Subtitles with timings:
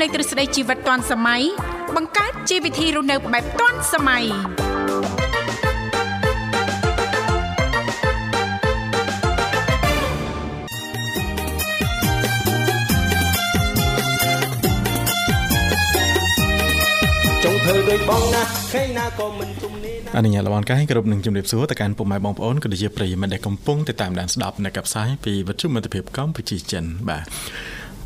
[0.00, 1.42] លេងទ្រឹស្ដីជីវិតទាន់សម័យ
[1.96, 4.24] បង្កើតជីវវិធីរស់នៅបែបទាន់សម័យ
[17.44, 18.42] ចង់ធ្វើដូចបងណា
[18.72, 27.26] ខេណាក៏មិនជំនាញអនុញ្ញាតលំកាយគ្រប់នឹងជំរាបសួរទៅកាន់ពុកម៉ែបងប្អូនក៏ដូចជាប្រិយមិត្តដែលកំពុងតាមដានស្ដាប់នៅកັບផ្សាយពីវិទ្យុមិត្តភាពកម្ពុជាចិនបាទ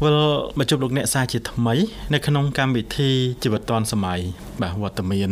[0.04, 0.18] វិល
[0.58, 1.74] មកជួបលោកអ្នកសាជាថ្មី
[2.12, 3.10] នៅក្នុងកម្មវិធី
[3.42, 4.20] ជីវិតឌွန်សម័យ
[4.62, 5.30] បាទវត្តមាន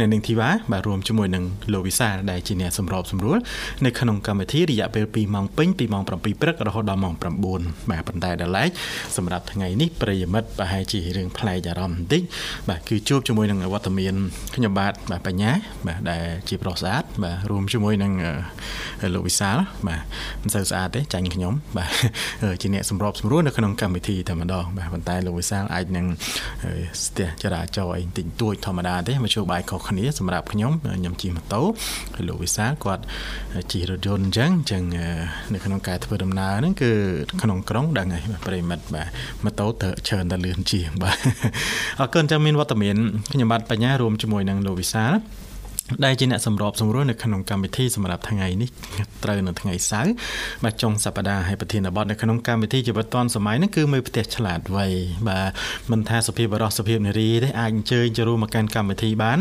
[0.00, 3.38] នៅនឹងធីវ៉ាបាទរួមជាមួយនឹងលោកវិសាលដែលជាអ្នកសម្របសម្រួល
[3.84, 6.08] នៅក្នុងកម្មវិធីរយៈពេល2ម៉ោងពេញពីម៉ោង7
[6.40, 8.70] ព្រឹករហូតដល់ម៉ោង9បាទប៉ុន្តែដល់ឡែក
[9.16, 12.22] សម្រាប់ថ្ងៃនេះប្រិយមិត្តប្រហែលជារឿងប្លែកអារម្មណ៍បន្តិច
[12.68, 14.14] បាទគឺជួបជាមួយនឹងវត្តមាន
[14.54, 15.52] ខ្ញុំបាទបាទបញ្ញា
[15.86, 18.12] បាទដែលជាប្រុសស្អាតបាទរួមជាមួយនឹង
[19.14, 19.56] លោកវិសាល
[19.88, 20.02] បាទ
[20.42, 21.90] មិនសូវស្អាតទេចាញ់ខ្ញុំបាទ
[22.62, 26.06] ជាអ្នកសម្របសម្រួលនៅក្នុងកម្មវិធីតែម្ដងបាទប៉ុន្តែលោកវិសាលអាចនឹង
[27.04, 31.62] ស្ទះចរាចរណ៍អីតិចតួចធម្មតាទេមធ្យោបាយខុសគ្នាសម្រាប់ខ្ញុំខ្ញុំជិះម៉ូតូ
[32.14, 33.02] ហើយលោកវិសាលគាត់
[33.72, 34.82] ជិះរថយន្តអញ្ចឹងអញ្ចឹង
[35.52, 36.90] នៅក្នុងការធ្វើដំណើរហ្នឹងគឺ
[37.42, 39.08] ក្នុងក្រុងដឹងហើយប្រិមិត្តបាទ
[39.44, 41.16] ម៉ូតូទៅច្រើនតែលឿនជាងបាទ
[42.00, 42.96] អរគុណចាំមានវត្តមាន
[43.32, 45.12] ខ្ញុំបាទបញ្ញារួមជាមួយនឹងលោកវិសាល
[46.04, 48.68] ដែលជាអ្នកសម្របសម្រួលនៅក្នុងកម្មវិធីសម្រាប់ថ្ងៃនេះ
[49.24, 50.12] ត្រូវនៅថ្ងៃសៅរ៍
[50.64, 54.86] បាទចុងសប្តាហ៍ហើយប្រធានបទនៅក្នុងកម្មវិធីជីវិតឌွန်សម័យនេះគឺមើលផ្ទះឆ្លាតវៃ
[55.28, 55.50] បាទ
[55.90, 59.38] មិនថាសុភាពបរោះសុភាពនារីទេអាចអញ្ជើញចូលរួមមកកាន់កម្មវិធីបាន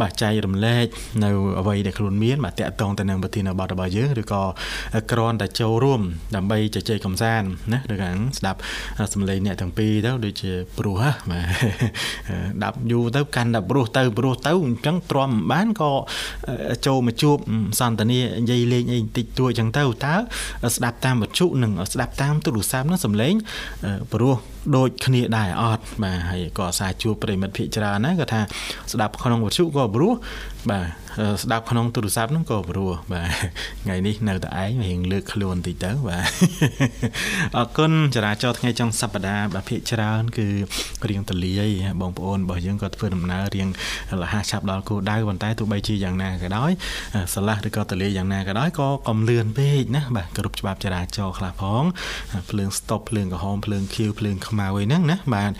[0.00, 0.86] បាទចែករំលែក
[1.24, 1.30] នៅ
[1.60, 4.42] អ្វីដែលខ្លួនមានបាទតាក់ទងទៅនឹងប្រធានបទរបស់យើងឬក៏
[5.12, 6.00] គ្រាន់តែចូលរួម
[6.36, 8.58] ដើម្បីជជែកកម្សាន្តណាឬក៏ស្ដាប់
[9.14, 11.46] សំឡេងអ្នកទាំងពីរទៅដូចជាព្រោះបាទ
[12.64, 15.91] ដាប់យូរទៅកាន់តែព្រោះទៅព្រោះទៅអញ្ចឹងទ្រាំមិនបានក៏
[16.86, 17.36] ចូលមកជួប
[17.80, 20.14] សន្តានានិយាយលេងអីបន្តិចតួចអញ្ចឹងទៅតើ
[20.76, 23.34] ស្ដាប់តាមវត្ថុនិងស្ដាប់តាមទូរស័ព្ទនោះសំឡេង
[24.12, 24.36] ព្រោះ
[24.76, 28.40] ដូចគ្នាដែរអត់បាទហើយក៏អាសាជួបប្រិមិត្តភិកច្រើនណាគាត់ថា
[28.92, 30.12] ស្ដាប់ក្នុងវត្ថុក៏ព្រោះ
[30.70, 30.86] បាទ
[31.42, 33.28] ស្ដាប់ក្នុងទូរស័ព្ទហ្នឹងក៏ព្រោះបាទ
[33.84, 36.24] ថ្ងៃនេះនៅតែឯងរៀងលើកខ្លួនតិចទៅបាទ
[37.56, 40.46] អរគុណចរាចរណ៍ថ្ងៃចុងសប្តាហ៍បាទភិកច្រើន គឺ
[41.08, 41.62] រៀងទលាយ
[42.00, 43.68] បងប្អូនរបស់យើងក៏ធ្វើដំណើររៀង
[44.22, 46.70] លះឆាប់ដល់គោលដៅប៉ុន្តែទោះបីជាយ៉ាងណាក៏ដោយ
[47.32, 51.82] ស្រឡះឬក៏ទលាយយ៉ាងណាក៏ដោយក៏កុំលឿនពេកណាបាទគ្រប់ច្បាប់ចរាចរណ៍ខ្លះផង
[52.50, 55.52] ភ្លើងស្តុបភ្លើងក្រហមភ្លើងខៀវភ្លើងខ្មៅអីហ្នឹងណាបាទ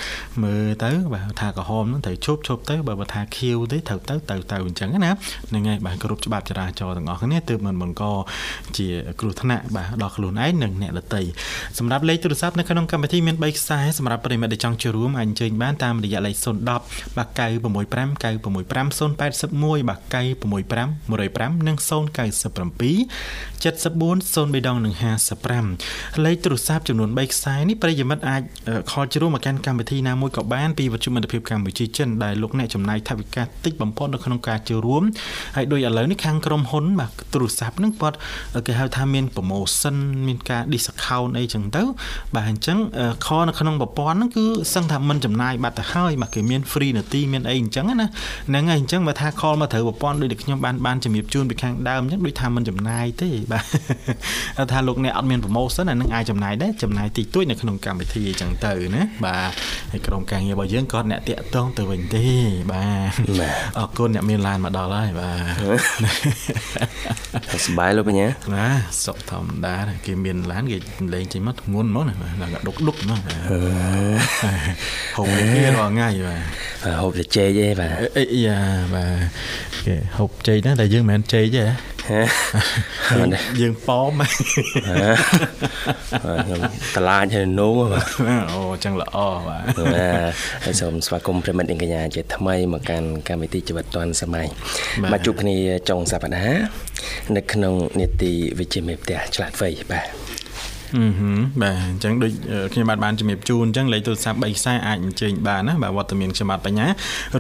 [0.42, 5.10] មើលទៅបាទថាក្រហមហ្នឹងត្រូវជប់ជប់ទៅបើថាខៀវទេត្រូវទៅទៅទៅអញ្ចឹងណា
[5.48, 8.04] ហ្នឹងហើយបាទគ្រប់ច្បាប់ចរាចរណ៍ទាំងអស់គ្នាទើបមិនបង្ក
[8.76, 8.88] ជា
[9.20, 11.22] គ្រោះថ្នាក់បាទដល់ខ្លួនឯងនិងអ្នកដទៃ
[11.78, 18.92] សម្រាប់លេខទូរស័ព្ទនៅក្នុងកម្មវិធីមាន3ខ្សែសម្រាប់ប្រិមិត្តដែលចង់ចូលរួមអាចអញ្ជើញបានតាមរយៈលេខ010បាទ965 965
[19.52, 21.90] 081បាទ965 105និង097
[23.62, 24.94] 74 03ដងនិង
[25.58, 28.42] 55លេខទូរស័ព្ទចំនួន3ខ្សែនេះប្រិយមិត្តអាច
[28.90, 35.02] ខលជ្រុំមកកាន់កម្មវិធីណាមួយក៏បានពីវិទ្យុមិត្តភាពកម្ពុជាចិនដែលលោកអ្នកចំណាយថវិកាតិចបំផុតនៅក្នុងការចូលរួម
[35.56, 38.16] ហើយដូចឥឡូវនេះខាងក្រុមហ៊ុនបាទទូរស័ព្ទហ្នឹងគាត់
[38.66, 41.82] គេហៅថាមាន promotion មានការ discount អីចឹងទៅ
[42.34, 42.78] បាទអញ្ចឹង
[43.26, 44.44] ខនៅក្នុងប្រព័ន្ធហ្នឹងគឺ
[44.74, 47.96] សឹងថាមិនចំណាយបាត់ទៅហើយបាទគេមាន free នាទីមានអីអញ្ចឹងណា
[48.48, 59.50] ហ្នឹងហើយអញ្ចឹងបើថា call មកត្រូវប្រព័ន្ធដូចខ្ញុំបានបានជំរាបជូនពីខាងដើមអញ្ចឹងដូចថាមិនចំណាយទេបាទថាលោកអ្នកអត់មាន promotion អានឹងអាចចំណាយដែរចំណាយតិចតួចនៅក្នុងកម្មវិធីអញ្ចឹងទៅទៅណាបាទ
[59.92, 62.24] ហើយក្រុមការងាររបស់យើងក៏អ្នកតាក់ទងទៅវិញទេ
[62.72, 63.14] បាទ
[63.78, 65.30] អរគុណអ្នកមានឡានមកដល់ហើយបា
[67.52, 68.66] ទសប្បាយលោកបញ្ញាណា
[69.04, 69.74] សុខធម្មតា
[70.06, 70.78] គេមានឡានគេ
[71.14, 73.20] លេងចេញមកធ្ងន់ហ្មងណាដល់ដុកដុកហ្មង
[75.16, 78.58] ហូបគេរាល់ថ្ងៃបាទហូបតែចេកទេបាទអីយ៉ា
[78.94, 81.64] បាទគេហូបចេកណាតែយើងមិនមែនចេកទេ
[83.60, 86.60] យើងប៉មខ្ញុំ
[86.94, 89.16] តឡាចហើយនោបាទអូចឹងល្អ
[89.48, 89.64] បាទ
[90.64, 94.46] ហើយសូមស្វាគមន៍ប្រិមិត្តកញ្ញាជាថ្មីមកកាន់កម្មវិធីជីវិតឌွန်សម័យ
[95.12, 95.56] មកជួបគ្នា
[95.88, 96.62] ចុងសប្តាហ៍
[97.36, 100.31] នៅក្នុងនេតិវិជ្ជាមេផ្ទះឆ្លាតវៃបាទអឺ
[101.62, 102.32] បាទអញ្ចឹងដូច
[102.72, 106.86] ខ្ញុំបាទបានជំរាបជូនអញ្ចឹងលេខទូរស័ព្ទ3ខ្សែអាចអញ្ជើញបានណាបាទវត្តមានខ្ញុំបាទបញ្ញា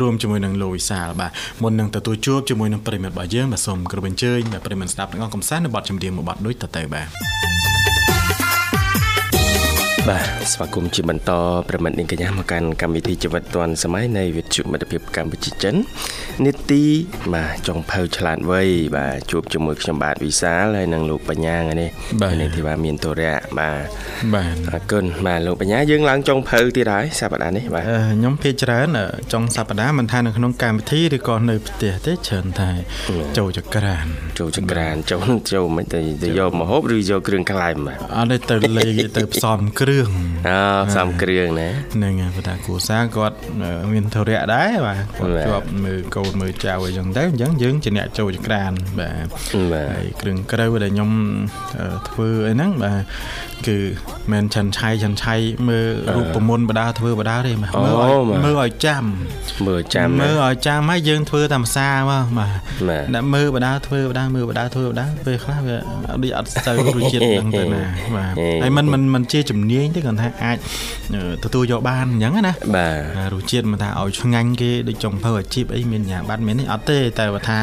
[0.00, 1.30] រួមជាមួយនឹងលោកវិសាលបាទ
[1.62, 7.08] មុននឹងទទួលជួបជាមួយនឹងប្រិមិត្តរបស់យើងបាទសូមគោរពអញ្ជើញបាទប្រិមិត្តស្ដាប់ទាំងអស់កំសាន្តនៅបទចម្រៀងមួយបទដូចតទៅបាទ
[10.10, 11.32] បាទស្វាគមន៍ជាបន្ត
[11.68, 15.74] ប្រិមិត្តនាងកញ្ញាមកកាន់កម្មវិធីជីវិតឌွန်សម័យនៃវិទ្យុមិត្តភាពកម្ពុជាចិន
[16.44, 16.84] នីតិ
[17.34, 18.62] បាទចុងភៅឆ្លាតវៃ
[18.96, 21.90] បាទជួបជាមួយខ្ញុំបាទវិសាលហើយនិងលោកបញ្ញាថ្ងៃនេះ
[22.40, 23.84] នេះទីបាទមានតរៈបាទ
[24.34, 28.88] បាទអរគុណបាទលោកបញ្ញាយើងឡើងចុងភៅទៀតហើយសប្តាហ៍នេះបាទខ្ញុំភាគច្រើន
[29.32, 32.70] ចុងសប្តាហ៍មិនថានៅក្នុងកម្មវិធីឬក៏នៅផ្ទះទេច្រើនតែ
[33.38, 34.06] ចូលចក្រាន
[34.38, 40.10] ចូលចក្រានចូលចូលមិនទៅទៅយកម្ហូបឬយកគ្រឿងក្លែមបាទអត់ទេទៅលេងទៅផ្សំគ្រឿងរឿង
[40.48, 40.58] អូ
[40.90, 43.36] ផ្សំគ្រឿងណាហ្នឹងហើយបើថាគ្រួសារគាត់
[43.92, 49.26] មានធរៈដែរបាទគាត់ជាប់មើលកូនមើលចៅអីចឹងទៅអញ្ចឹងយើងជាអ្នកចូលចក្រានបាទ
[49.96, 51.10] ហើយគ្រឿងក្រៅដែលខ្ញុំ
[52.08, 53.02] ធ្វើអីហ្នឹងបាទ
[53.68, 53.78] គឺ
[54.32, 55.34] មិនឆាន់ឆៃឆាន់ឆៃ
[55.68, 55.86] មើល
[56.16, 57.72] រូបមន្តបដាធ្វើបដាទេមើល
[58.44, 59.04] មើលឲ្យចាំ
[59.66, 62.54] មើលចាំមើលឲ្យចាំហើយយើងធ្វើតាមភាសាមកបាទ
[63.14, 65.76] ដាក់មើលបដាធ្វើបដាមើលបដាធ្វើបដាពេលខ្លះវា
[66.22, 67.82] ដូចអត់ស្ូវរសជាតិហ្នឹងទៅណា
[68.16, 70.56] បាទហើយมันមិនមិនជាជំនាញទេគាត់ថាអាច
[71.44, 77.58] ទទួលយកបានអញ្ចឹងណាបាទរសជាតិមិនថាឲ្យឆ្ងាញ់គេដូចចុងភៅអាជីពអីមានញ៉ាំបាត់មាននេះអត់ទេតែបើថា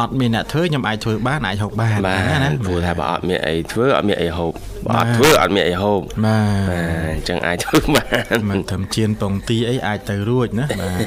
[0.00, 1.96] អត់មានអ្នកធ្វើខ្ញុំអាចធ្វើបានអាចហូបបាន
[2.44, 4.52] ណាព្រោះថាបើអត់មានអីធ្វើអត់មានអីហូប
[4.86, 8.04] បើអត់ធ្វើអត់មានអីហូបបាទអញ្ចឹងអាចធ្វើបា
[8.38, 11.00] នមិនធ្វើជៀនពងទីអីអាចទៅរួចណាបាទ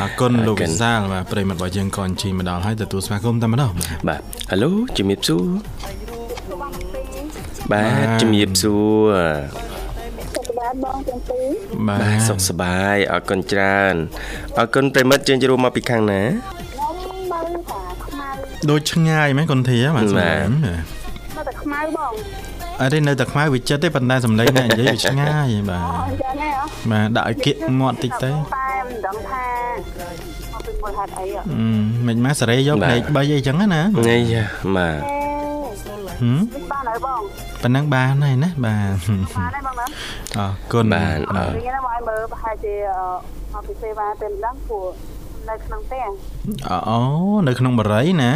[0.00, 3.72] អរគុណលោកវិសាលបាទប្រិមត្តរបស់យើងក៏អញ្ជើញមកដល់ហើយទទួលស្វាគមន៍តែម្ដង
[4.08, 4.20] បាទ
[4.50, 5.44] ហៅឡូជំរាបសួរ
[7.72, 8.74] បាទជំរាបសួ
[9.10, 9.16] រ
[10.58, 11.48] បាទបងទាំងពីរ
[11.88, 13.94] បាទសុខសប្បាយអរគុណច្រើន
[14.58, 16.22] អរគុណប្រិមិត្តជើងជួបមកពីខាងណា
[18.70, 20.48] ដូចឆ្ងាយមែនគុនធាបាទបាទ
[21.36, 22.12] នៅតែខ្មៅបង
[22.80, 26.50] អត់ទេនៅតែខ្មៅវិចិត្រទេប៉ុន្តែសំឡេងអ្នកនិយាយវាឆ្ងាយបាទអញ្ចឹងហ៎
[26.90, 29.46] បាទដាក់ឲ្យគៀកមាត់តិចទៅតែមិនដឹងថា
[30.52, 31.26] មកពីមួយហេតុអី
[32.06, 33.84] មិនមកសេរីយកភ្នែក3អីចឹងណានេះ
[34.76, 35.00] បាទ
[36.20, 36.40] ហឹម
[36.70, 37.20] បានហើយបង
[37.62, 39.86] ប៉ណ្ណឹងបានហើយណាបាទបានហើយបងណា
[40.38, 42.74] អរគុណបានអរគុណណាមកឲ្យមើលប្រហែលជា
[43.54, 44.86] មកពីសេវាទៅម្ដងព្រោះ
[45.48, 46.06] នៅក្នុងផ្ទះ
[46.88, 46.98] អូ
[47.48, 48.32] នៅក្នុងបរិយណា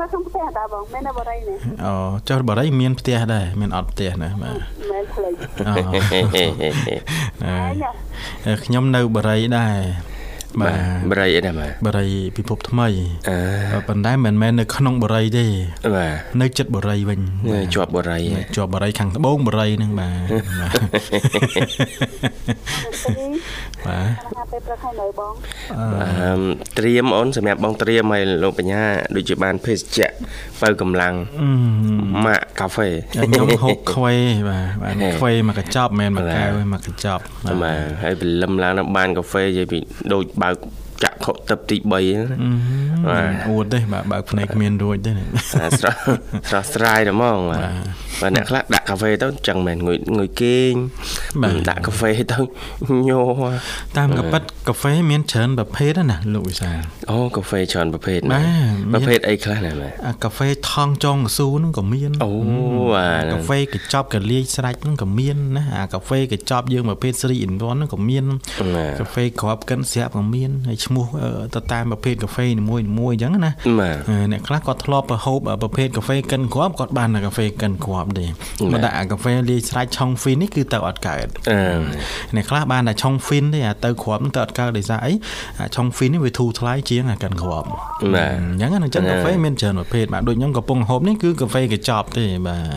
[0.00, 1.94] នៅក្នុងផ្ទះតាបងមែននៅបរិយនេះអូ
[2.28, 4.54] ចុះបរិយមានផ្ទះដែរមានអត់ផ្ទះណាបាទ
[4.90, 5.34] មែនផ្លេច
[8.46, 9.78] អូខ្ញុំនៅបរិយដែរ
[10.62, 10.76] បាទ
[11.10, 12.88] បរិយអីដែរបាទបរិយពិភពថ្មី
[13.28, 15.46] អឺប៉ុន្តែមិនមែននៅក្នុងបរិយទេ
[15.96, 17.20] បាទនៅចិត្តបរិយវិញ
[17.74, 18.22] ជាប់បរិយ
[18.56, 20.30] ជាប់បរិយខាងត្បូងបរិយហ្នឹងបាទ
[23.86, 25.32] បាទថាពេលព្រឹកហើយនៅបង
[25.78, 26.32] អឺ
[26.78, 28.82] ត្រៀមអូនសម្រាប់បងត្រៀមឲ្យលោកបញ្ញា
[29.16, 30.10] ដូចជាបានភេសជ្ជៈ
[30.62, 31.14] បើកម្លាំង
[32.26, 32.88] ម៉ាក់កាហ្វេ
[33.22, 34.14] ខ្ញុំហូបខ្វេ
[34.50, 37.22] បាទបាទខ្វេមកកញ្ចប់មិនមែនមកកែវមកកញ្ចប់
[37.62, 39.78] បាទហើយព្រលឹមឡើងដល់បានកាហ្វេនិយាយពី
[40.12, 40.56] ដូចបើក
[41.02, 42.04] ចាក់ ខុសទឹកទី3បាទ
[43.48, 45.10] អួតទេបាទបើកភ្នែកគ្មានរួចទេ
[45.50, 47.62] ស្រស់ស្រស់ស្រាយតែហ្មងបាទ
[48.20, 50.72] បាទអ្នកខ្លះដាក់កាហ្វេទៅចឹងមែនងុយងុយគេង
[51.70, 52.38] ដាក់កាហ្វេទៅ
[53.08, 53.30] ញ័រ
[53.96, 56.78] តាមកប៉ិតកាហ្វេមានច្រើនប្រភេទណាលោកវិសាល
[57.10, 58.40] អូកាហ្វេច្រើនប្រភេទណា
[58.92, 59.92] ប្រភេទអីខ្លះណាបាទ
[60.24, 62.32] កាហ្វេថងចុងកស៊ូហ្នឹងក៏មានអូ
[62.94, 68.24] បាទកាហ្វេកញ្ចប់កលាយស្រាច់ហ្នឹងក៏មានណាអាកាហ្វេកញ្ចប់យើងប្រភេទ3 in 1ហ្នឹងក៏មាន
[69.00, 71.06] កាហ្វេក្របកិនស្រាប់ក៏មានហើយឈ្មោះ
[71.54, 73.52] ទៅតាមប្រភេទកាហ្វេនីមួយៗអញ្ចឹងណា
[74.32, 78.26] អ្នកខ្លះគាត់ធ្លាប់ហូបប្រភេទកាហ្វេកិនគ្រាប់គាត់បានកាហ្វេកិនគ្រាប់ទេ
[78.72, 81.26] មកដាក់កាហ្វេលាយស្រាច់ឆុងហ្វីននេះគឺទៅអត់កើត
[82.36, 85.12] អ្នកខ្លះបានតែឆុងហ្វីនទេអាទៅគ្រាប់នឹងទៅអត់កើតដោយសារអី
[85.76, 87.68] ឆុងហ្វីននេះវាធូរថ្លៃជាងអាកិនគ្រាប់
[88.14, 92.74] បាទអញ្ចឹងអញ្ចឹងកាហ្វេមានច្រើនប្រភេទបាទដូចខ្ញុំកំពុងហូបនេះគឺកាហ្វេកញ្ចប់ទេបាទ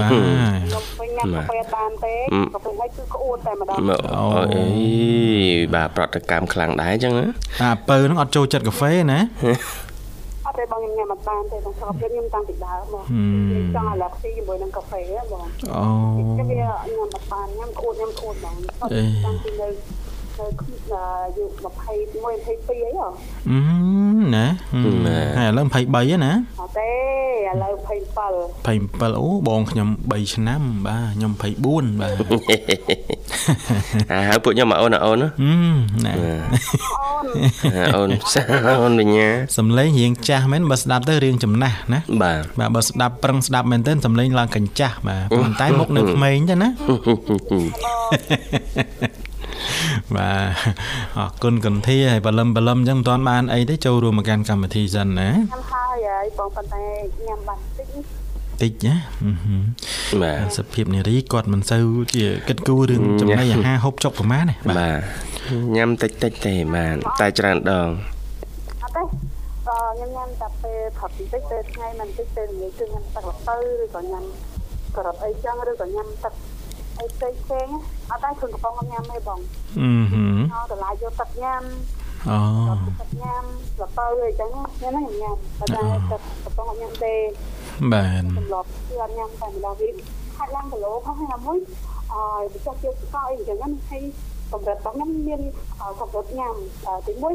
[0.00, 0.84] បាទបាទខ្ញុំ
[1.16, 2.14] ញ៉ាំកាហ្វេបានទេ
[2.54, 3.76] កាហ្វេហើយគឺក្អួតតែម្ដង
[4.14, 4.24] អូ
[4.54, 4.64] អី
[5.74, 7.26] បាទប្រតិកម្មខ្លាំងដែរអញ្ចឹងណា
[7.62, 9.20] អាពៅហ្នឹងអត់ចូលចិត្តកាហ្វេណា
[10.46, 15.00] អត់ទេបងខ្ញុំញ៉ាំអត់បានទេបងសុខភាពខ្ញុំតាំងពីដើមបងខ្ញុំចង់អាឡែស៊ីជាមួយនឹងកាហ្វេ
[15.32, 15.42] បង
[15.74, 15.86] អូ
[16.16, 18.56] ខ្ញុំវាញ៉ាំអត់បានញ៉ាំក្អួតញ៉ាំក្អួតបង
[19.24, 19.68] តាំងពីនៅ
[20.38, 20.46] នៅ
[21.36, 22.26] យុ21 22
[22.68, 23.08] អីហ៎
[23.48, 23.58] អឺ
[24.34, 24.46] ណា
[25.38, 26.90] ហើយឥឡូវ23ហ្នឹងណាអត់ទេ
[27.48, 27.94] ឥឡូវ27
[28.66, 32.16] 27អូបងខ្ញុំ3ឆ្នាំបាទខ្ញុំ24បាទ
[34.12, 37.26] អាហើយពួកខ្ញុំមកអូនអូនណាអូន
[37.96, 38.08] អូន
[38.82, 46.68] អូនវិញ្ញាសំឡេងរៀងចាស់មែនបើស្ដាប់ទៅរៀងចំណាស់ណាបាទបាទបើស្ដាប់ប្រឹងស្ដាប់មែនទែនសំឡេងឡើងកញ្ចាស់បាទប៉ុន្តែមុខនៅក្មេងទេណា
[50.16, 50.46] បាទ
[51.18, 56.84] អរគុណកន្ធាហើយបលឹមបលឹមអញ្ចឹងមិនទាន់បានអីទេចូលរួមមកកាន់កម្មវិធីសិនណាញ៉ាំហើយហើយបងប៉ុន្តែ
[57.26, 57.88] ញ៉ាំបាត់តិច
[58.62, 58.94] តិចណា
[60.22, 64.98] បាទសភាពនារីគាត់មិនសូវជាគិតគូររឿងចំណីអាហារហូបចុកប្រមាណទេបាទ
[65.76, 67.88] ញ៉ាំតិចតិចទេបាទតែច្រើនដង
[68.82, 69.02] អត់ទេ
[69.66, 74.24] ខ្ញុំញ៉ាំតែពេលផឹកតិចពេលថ្ងៃមិនតិចពេលនិយាយគឺញ៉ាំទឹកល្ពៅឬក៏ញ៉ាំ
[74.96, 76.34] ក្រត់អីចឹងឬក៏ញ៉ាំទឹក
[77.04, 77.68] អីផ្សេងផ្សេង
[78.10, 79.40] អត់ដែរគ្រឿងកំប៉ុងញ៉ាំទេបង
[79.78, 81.62] អឺហឺអត់តម្លៃយកទឹកញ៉ាំ
[82.28, 82.38] អូ
[83.00, 83.44] ទឹកញ៉ាំ
[83.80, 87.14] លពៅអីចឹងញ៉ាំហ្នឹងញ៉ាំតែតែទឹកកំប៉ុងអត់ញ៉ាំទេ
[87.92, 89.94] បាទសម្រាប់គឺអត់ញ៉ាំតែម្ដងវិញ
[90.36, 91.58] ខាត់ឡើងគីឡូផងហើយមួយ
[92.12, 94.04] អឺវាចាស់ជាស្កអីចឹងហ្នឹងហើយ
[94.52, 95.40] កម្រិតរបស់ខ្ញុំមាន
[96.00, 96.54] កម្រិតញ៉ាំ
[97.06, 97.34] ទីមួយ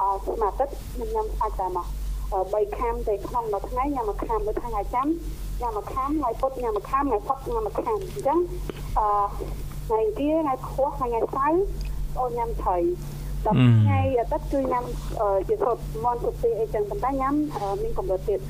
[0.00, 1.86] អឺស្មារតីខ្ញុំញ៉ាំអាចតែមក
[2.32, 5.08] 3ខាំទៅក្នុងមួយថ្ងៃញ៉ាំមួយខាំមួយថ្ងៃចាំ
[5.60, 8.38] ញ៉ាំមួយខាំថ្ងៃពុតញ៉ាំមួយខាំថ្ងៃផុតញ៉ាំមួយខាំអញ្ចឹង
[8.98, 9.06] អឺ
[9.86, 11.62] ថ្ងៃទីថ្ងៃខួសថ្ងៃសៅរ៍
[12.18, 12.76] អូនញ៉ាំត្រី
[13.46, 14.84] ដល់ថ្ងៃអាទិត្យគឺញ៉ាំ
[15.48, 17.34] ជាសុទ្ធមន់សុទ្ធអីចឹងប៉ុន្តែញ៉ាំ
[17.82, 18.40] មានកម្រិតទៀត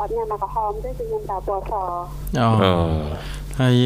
[0.00, 2.72] អត់ញ៉ាំមកក្រហមទេគឺញ៉ាំតែពណ៌សអូអូ
[3.60, 3.76] ហើយ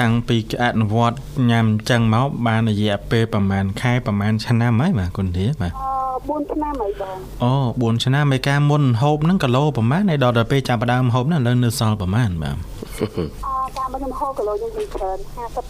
[0.00, 1.18] តាំងពីអនុវត្ត
[1.50, 7.52] ញ៉ាំចឹងមកបានរយៈពេលប្រហែលខែប្រហែលឆ្នាំហើយបាទគុណធាបាទអឺ 4ឆ្នាំហើយបងអូ
[7.96, 12.56] 4ឆ្នាំមេការមុនហូបហ្នឹងគីឡូប្រហែលហើយដល់ទៅពេលចាប់ផ្ដើមហូបហ្នឹងឥឡូវនៅសល់ប្រហែលបាទ
[12.98, 15.18] អឺតាមខ្ញុំហូបគីឡូខ្ញុំវិញច្រើន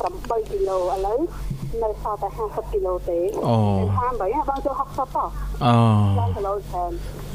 [0.04, 1.18] 58គីឡូឥឡូវ
[1.82, 3.56] នៅសល់តែ50គីឡូទេអូ
[3.98, 5.28] តាមបីបងចូល60តោះ
[5.64, 5.74] អូ
[6.20, 6.92] ឡើងគីឡូច្រើន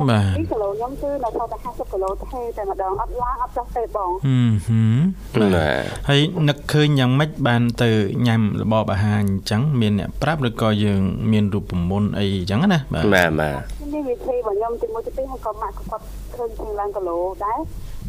[0.10, 5.00] បាទនេះគីឡូខ្ញុំគឺនៅសល់តែ50គីឡូទេតែម្ដងអត់ឡើងអត់ចុះទេបងហឹមហឹម
[5.34, 7.90] បាទហើយនឹកឃើញយ៉ាងម៉េចបានទៅ
[8.28, 13.56] ញ៉ាំរបបអាហារអញ្ចឹងមានអ្នកប្រាប់ឬក៏យើងមានរូបមន្តអីអញ្ចឹងណាបាទបាទបាទ
[13.94, 16.04] នេះវិធីរបស់ខ្ញុំទីមួយទីពីរហើយក៏ម៉ាក់ក៏គាត់
[16.36, 17.60] ឃើញជាងឡើងគីឡូដែរ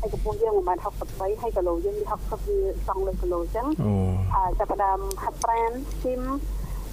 [0.05, 0.55] ហើយកំពុងយើង
[0.99, 3.93] 1.63ហើយគីឡូយើងវា60វាសង់លើគីឡូអញ្ចឹងអូ
[4.35, 5.71] អឺចាប់ផ្ដើមហាត់ប្រាណ
[6.03, 6.23] ស៊ីម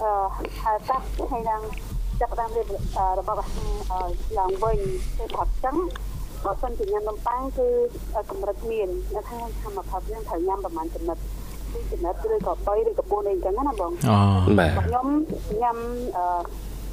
[0.01, 0.11] អឺ
[0.63, 1.61] ហើយតាស់ហើយនឹង
[2.19, 2.67] ចាប់ផ្ដើមរៀប
[3.19, 4.01] របស់អាហារអឺ
[4.39, 4.79] ឡើងវិញ
[5.17, 5.77] ទៅផាត់ចឹង
[6.45, 7.67] បើសិនជាញ៉ាំនំប៉័ងគឺ
[8.29, 11.17] កម្រិតមាននៅខាងធម្មផាត់យើងត្រូវញ៉ាំប្រហែលចំណិត
[11.71, 13.91] ពីចំណិតឬក៏3ឬក៏4អីចឹងណាបង
[14.47, 15.07] អូបាទខ្ញុំ
[15.61, 15.77] ញ៉ាំ
[16.17, 16.25] អឺ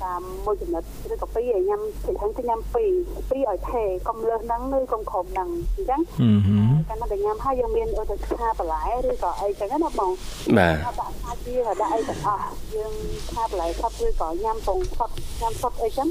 [0.04, 2.90] តាមមួយចំណិតឬក៏ពីរឲ្យញ៉ាំពីខាងទៅញ៉ាំពីរ
[3.30, 10.10] ពីរឲ្យថេកុំលើសហ្នឹងឬកុំក្រុមហ្នឹងអញ្ចឹងហឹមហឹមកាលណាតែញ៉ាំហើយយើងមានឧទាហរណ៍ថាបន្លែឬក៏អីចឹងណាបង
[10.58, 12.92] បាទថាដាក់សាច់វាដាក់អីទាំងអស់យើង
[13.32, 16.08] ថាបន្លែសុទ្ធឬក៏ញ៉ាំពងសុទ្ធញ៉ាំសុទ្ធអីចឹង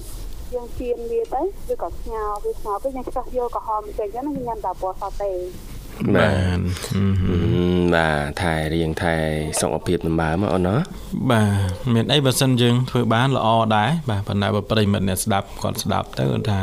[0.54, 1.42] យើងជៀនវាទៅ
[1.72, 9.16] ឬក៏ស្ងោរវាស្ងោរទៅយើងឆ្កឹះយកក្រហមចេញចឹងយើងញ៉ាំតែពណ៌សុទ្ធទេបាបាទទហឹមហឹមអឺ បាទថែរៀងថែ
[9.62, 10.76] សុខភាពដំណើរមកអូនណា
[11.32, 11.50] បាទ
[11.94, 16.60] មានអីបើសិនយើងធ្វើបានល្អដែរបាទប៉ុន្តែបើប្រិមិត្តអ្នកស្ដាប់គាត់ស្ដាប់ទៅគាត់ថា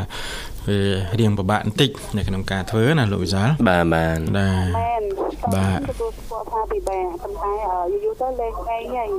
[0.67, 0.79] វា
[1.19, 5.03] រៀងពិបាកបន្តិចនៅក្នុងការធ្វើណាលោកវិសាលបាទបាទបាទមែន
[5.55, 7.53] បាទទទួលស្គាល់ថាពិបាកប៉ុន្តែ
[7.91, 9.09] យូរយូរទៅលេងឯងហើយ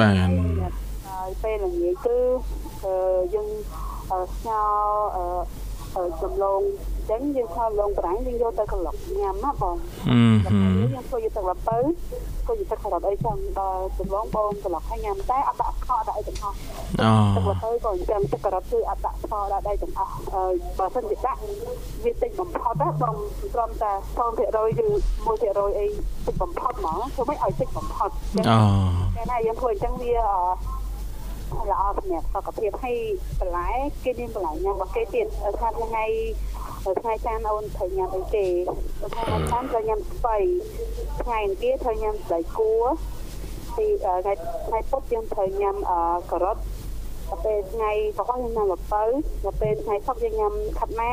[0.00, 0.30] បាទ
[1.06, 2.18] ហើយពេលល្ងាចគឺ
[2.84, 2.94] អឺ
[3.34, 3.48] យើង
[4.34, 4.62] ស្ងោ
[5.16, 5.24] អឺ
[5.96, 11.76] អឺចំឡងអញ្ចឹងយើងស្ងោឡងប្រាំងយើងយកទៅក្លុកញ៉ាំណាបងហឹមហឹមយើងធ្វើយកទឹកល្ពៅ
[12.44, 16.56] ធ្វើយកទឹកការ៉ុតអីចឹងដល់ចំឡងបងក្លុកឲ្យញ៉ាំតែអត់ដាក់ស្ករដាក់អីទាំងអស់
[17.02, 20.44] អូទឹកល្ពៅក៏អញ្ចឹងទឹកការ៉ុតគឺអត់ដាក់ស្ករដាក់អីទាំងអស់អឺ
[20.78, 21.40] បើមិនជាដាក់
[22.04, 23.14] វាតិចបំផុតណាបង
[23.54, 25.86] ត្រឹមតែ0%ឬ1%អី
[26.26, 28.60] តិចបំផុតហ្មងធ្វើម៉េចឲ្យតិចបំផុតអញ្ចឹងអូ
[29.16, 32.96] តែណាយើងធ្វើអញ្ចឹងវាអឺល្អសម្រាប់សុខភាពឲ្យ
[33.40, 33.68] បន្លែ
[34.04, 35.26] គេមានបន្លែញ៉ាំរបស់គេទៀត
[35.60, 36.04] ថាថ្ងៃ
[37.00, 38.46] ថ្ងៃចានអូនត្រូវញ៉ាំអីទេ
[39.14, 40.36] ថ្ងៃចានត្រូវញ៉ាំស្ពៃ
[41.22, 42.84] ថ្ងៃអង្គារត្រូវញ៉ាំស្បៃគួរ
[43.78, 44.32] ទីថ្ងៃ
[44.68, 45.76] ថ្ងៃពុធយើងត្រូវញ៉ាំ
[46.30, 46.56] ការ៉ុត
[47.28, 49.02] ដល់ពេលថ្ងៃបោះយើងញ៉ាំល្ពៅ
[49.44, 51.12] ដល់ពេលថ្ងៃសុក្រយើងញ៉ាំខាត់ម៉ា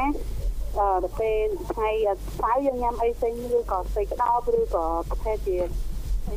[0.78, 1.90] អឺដល់ពេលថ្ងៃ
[2.40, 5.58] សៅរ៍យើងញ៉ាំអីផ្សេងឬក៏ស្អីក្តោបឬក៏ប្រភេទជា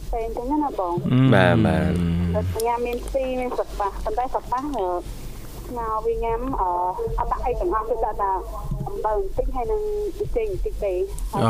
[0.06, 0.94] ផ្សេងៗចឹងណាបង
[1.34, 1.78] បាទបា
[2.56, 4.60] ទញ៉ាំមានស៊ីមានសបាសប៉ុន្តែសបា
[5.64, 6.62] សស្ងោវាញ៉ាំអ
[7.18, 8.32] អត់ដាក់អីទាំងអស់គឺដាក់តែ
[8.88, 9.82] អំបិលបន្តិចហើយនឹង
[10.16, 10.94] ប៊ីចេងបន្តិចទេ
[11.34, 11.40] អូ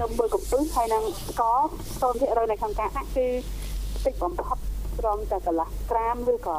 [0.00, 1.58] ទៅមួយកំពឹសហើយនឹងស្ករ
[2.04, 3.26] 0%នៅក្នុងការដាក់គឺ
[4.04, 4.58] តិចបំផុត
[4.98, 6.56] ត្រឹមតែកន្លះក្រាមឬក៏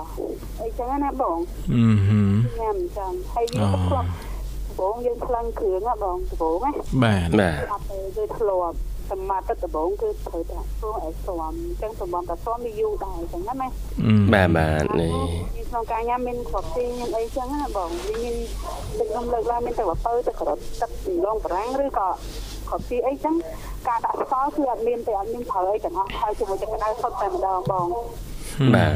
[0.61, 1.37] អីចឹងណាបង
[1.69, 4.09] ហឹមហឹមញ៉ាំចឹងហើយវាក៏ធ្លាប់
[4.67, 6.71] ដំបងយើងខ្លាំងគ្រឿងណាបងដំបងណា
[7.03, 8.75] បាទបាទអត់ទេគឺធ្លាប់
[9.11, 13.67] សម្រាប់ទឹកដំបងគឺត្រូវតែធ្វើឲ្យស្មអញ្ចឹងសម្រាប់តែស្មវាយូរដែរអញ្ចឹងណាម៉ែ
[14.33, 15.11] បាទបាទនេះ
[15.69, 18.35] ក្នុងការញ៉ាំមានគ្រាប់ស៊ីមានអីចឹងណាបងវាមាន
[18.97, 20.91] ទឹកខ្ញុំលើកឡើងមានទឹកល្ពៅទឹកការ៉ុតទឹក
[21.25, 22.07] លងបារាំងឬក៏
[22.67, 23.35] គ្រាប់ស៊ីអីចឹង
[23.87, 27.87] ការដាក់ស្ករគឺអត់មានទេអត់មានប្រើអីទាំងអស់ហើយជាមួយទឹកក្តៅសុទ្ធតែម្ដងបង
[28.75, 28.93] បាទ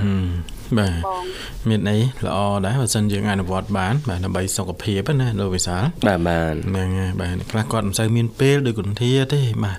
[0.78, 1.24] បាទបង
[1.70, 9.78] មានអីល្អដែរបើសិនយើងអនុវត្តបានបាទដើម្បីសុខភាពណាលោកវិសាលបាទបាទហ្នឹងហើយបាទខ្លះគាត់មិនសូវមានពេលដូចគុនធាទេបាទ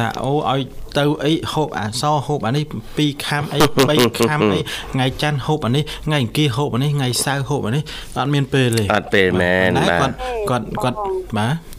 [0.00, 0.60] ថាអូឲ្យ
[0.98, 4.60] ទៅអីហូបអាសហូបអានេះ2ខាំអី3ខាំអី
[4.92, 7.82] ថ្ងៃច័ន្ទហូបអានេះថ្ងៃអង្គារហូបអានេះថ្ងៃសៅរ៍ហូបអានេះ
[8.18, 10.14] អត់មានពេលទេអត់ពេលមែនតែបាទគាត់
[10.50, 10.96] គាត់គាត់
[11.38, 11.69] បាទអត់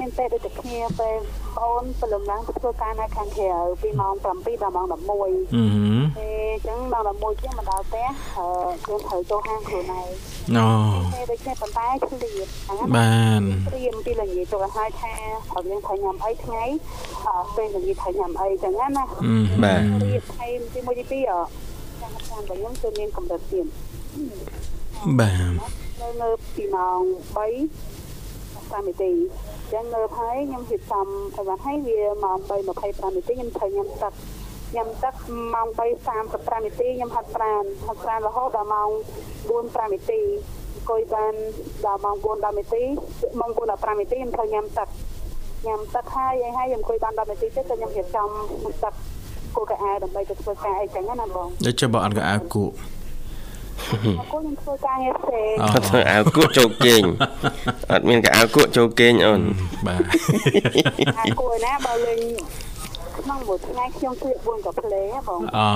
[0.00, 1.16] មានទេដូចតែគ្នាពេល
[1.58, 3.50] បងព្រលឹមឡើងទៅធ្វើការនៅខាងក្រៅ
[3.82, 8.46] ពីម៉ោង7ដល់ម៉ោង11អឺហឺទេអញ្ចឹងម៉ោង11ជាងមកដល់ផ្ទះអឺ
[8.86, 10.08] យើងត្រូវចូលហាងខ្លួនឯង
[10.56, 10.68] អូ
[11.14, 15.12] ទេដូចគ្នាប៉ុន្តែឆ្លៀតហ្នឹងបានត្រៀមពីល្ងាចចូលឲ្យហើយថា
[15.50, 16.64] ត្រូវយើងត្រូវញ៉ាំអីថ្ងៃ
[17.26, 21.36] អឺពេលល្ងាចត្រូវញ៉ាំអីអញ្ចឹងណាណាអឺបាទរៀបថែមទីមួយទីពីរអ
[22.00, 23.66] ចាំតាមរបស់ខ្ញុំគឺមានកម្រិតទៀត
[25.20, 25.52] បាទ
[26.00, 27.00] នៅនៅពីម៉ោង
[27.36, 27.99] 3
[28.72, 34.12] 5នាទីអញ្ចឹងនៅហើយខ្ញុំរៀបចំឲ្យបានហើយវាម៉ោង3:25នាទីខ្ញុំត្រូវញ៉ាំទឹក
[34.74, 35.14] ញ៉ាំទឹក
[35.54, 35.68] ម៉ោង
[36.18, 38.90] 3:35នាទីខ្ញុំហាត់ប្រាណហាត់ប្រាណរហូតដល់ម៉ោង
[39.40, 40.20] 4:5នាទី
[40.74, 41.34] អង្គុយបាន
[41.86, 42.82] ដល់ម៉ោង4:10នាទី
[43.40, 44.88] ម៉ោង4:15នាទីខ្ញុំត្រូវញ៉ាំទឹក
[45.66, 48.28] ញ៉ាំទឹកហើយហើយហើយខ្ញុំអង្គុយបាន10នាទីទៀតទៅខ្ញុំរៀបចំ
[48.84, 48.94] ទឹក
[49.56, 52.72] គោលកៅអៅដើម្បីទៅធ្វើការអីចឹងណាបងដូចជាបើអត់ក៏អើគក់
[54.20, 57.02] អរគុណខ្ញុំធ្វើការងារផ្សេងអូគាត់ធ្វើអាវគក់ចូលគេង
[57.92, 59.40] អត់មានកៅអៅគក់ចូលគេងអូន
[59.86, 60.02] បាទ
[61.20, 62.20] អាគួរណាបើលេង
[63.18, 65.66] ក្នុងមួយថ្ងៃខ្ញុំធ្វើ4កាផ្លេហ៎បងអូ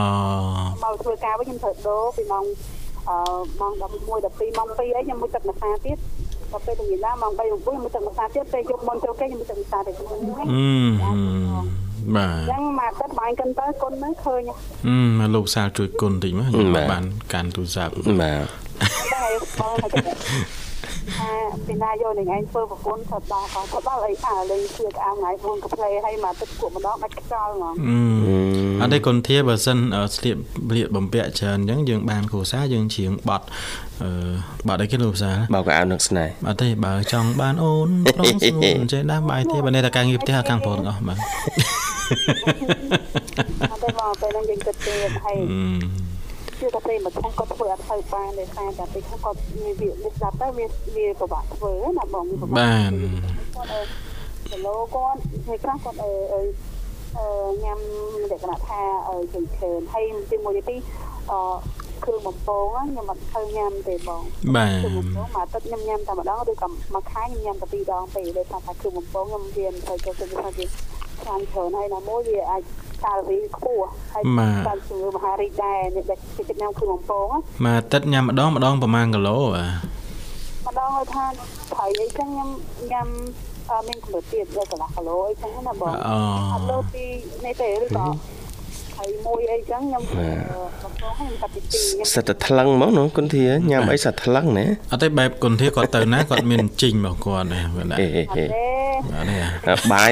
[0.83, 2.45] មកធ្វើការវិញខ្ញុំត្រូវដូរពីម៉ោង
[3.09, 3.17] អឺ
[3.61, 5.99] ម៉ោង11 12ម៉ោង2អីខ្ញុំមួយទឹកម្សាទៀត
[6.53, 11.85] ដល់ពេលល្ងាចឡើងម៉ោង3 9ខ្ញុំមួយទឹកម្សាទៀតពេលយប់មុនចូលគេខ្ញុំមួយទឹកម្សាទៀតហ្នឹងអឺហឺ
[12.17, 14.41] បាទអញ្ចឹងមកទឹកបាញ់កិនទៅគុណហ្នឹងឃើញ
[14.87, 18.39] អឺមកលោកសាលជួយគុណតិចមកខ្ញុំបានកាន់ទូរស័ព្ទបាទដែរ
[19.59, 19.77] បង
[21.17, 21.31] ថា
[21.67, 27.75] ពីណាយកនឹងឯងធ្វើប្រពន្ធទៅដល់គាត់ទៅដល់អីអាលេងធ្វើក្អាមថ្ងៃខ្លួនកាផ្លេហើយមកទឹកគក់ម្ដងដាច់ខ្យល់ហ្មង
[28.81, 30.37] អឺអត់ទេគុនធាបើសិនអឺស្លៀក
[30.77, 33.47] លៀកបំពាក់ច្រើនអញ្ចឹងយើងបានគ្រូសាយើងជ្រៀងបត់
[34.03, 34.11] អឺ
[34.69, 41.19] បត់អីគេលោកសាលបោកកៅអៅនឹកស្នេហ៍អត់ទេបើចង់បានអូនប្រុងស្រួលអញ្ចឹងដាំបាយទេបើនេះតែការងារផ្ទះខាងប្រុសទាំងអស់បាទ
[43.73, 45.37] អត់ទេមកពេលហ្នឹងយើងគិតទេហើយ
[46.65, 50.67] អឺគឺតែពេលមកខាងគាត់ធ្វើអត់ទៅបានដោយសារតែពេលខាងគាត់មានវានេះស្ដាប់ទៅវា
[50.97, 52.93] វាពិបាកធ្វើណាបងវាពិបាកបាន
[53.55, 53.81] គាត់អឺ
[54.49, 56.41] គីឡូគាត់ពេលខ្លះគាត់អឺអឺ
[57.19, 57.27] អឺ
[57.65, 57.79] ញ៉ាំ
[58.31, 60.79] លក្ខណៈថាអឺជើងខេនហើយទីមួយទីពីរ
[61.31, 61.41] អឺ
[62.05, 64.23] គ្រឿងបំពងខ្ញុំអត់ទៅញ៉ាំទេបង
[64.57, 70.67] បាទគ្រឿងបំពងមកទឹកខ្ញុំញ៉ាំតែម្ដងឬក៏មួយខែខ្ញុំញ៉ាំតែពីរដងពេកដោយសារថាគ្រឿងបំពងខ្ញុំវាមិនទៅចូលទៅថាវា
[71.23, 72.63] ខ្លាំងច្រើនហើយណាមួយវាអាច
[73.05, 74.23] កាឡូរីខ្ពស់ហើយ
[74.69, 77.29] តាមជំងឺមហារីកដែរអ្នកដែលគេចិត្តញ៉ាំគ្រឿងបំពង
[77.65, 79.65] មកទឹកញ៉ាំម្ដងម្ដងប្រហែលគីឡូបា
[80.67, 81.25] ទម្ដងឲ្យថា
[81.77, 82.49] ថៃអីចឹងខ្ញុំ
[82.93, 83.09] ញ៉ាំ
[83.71, 86.19] អឺមានកម្រិតទៀតដល់កន្លះគីឡូអីចឹងណាបងអូ
[86.53, 87.05] អត់លើពី
[87.45, 88.05] នេះទេឬក៏
[89.05, 98.45] ថៃមួយអីចឹងខ្ញុំបំពងឲ្យខ្ញុំកាត់ទី2ខ្ញុំសិតតែថ្លឹងហ្មងនោះគុនធាញ៉ាំអីសិតថ្លឹងណាអត់ទេបែបគុនធាគាត់ទៅណាគាត់មានជីងរបស់គាត់ដែរបាទអេអេអត់អេទេ
[99.13, 99.27] អត់
[99.67, 100.11] ទេបាយ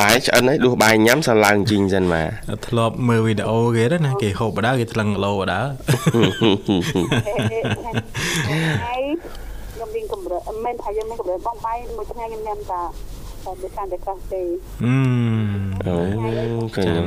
[0.00, 5.60] បាយឆ្អិនហើយដួសបាយញ៉ាំសឡើងជីងសិនបាទធ្លាប់មើលវីដេអូគេដែរណាគេហូបបដៅគេថ្លឹងគីឡូបដៅ
[8.84, 9.02] ហើយ
[9.74, 12.82] ខ្ញុំមានកម្រិតមិនមែនថាយើងមានកម្រិតបងបាយមួយថ្ងៃខ្ញុំញ៉ាំតែ
[13.47, 14.41] តែដូចកាន់តែខ្លះទេ
[14.85, 14.95] អឺ
[15.87, 15.95] អូ
[16.75, 17.01] ឃើញ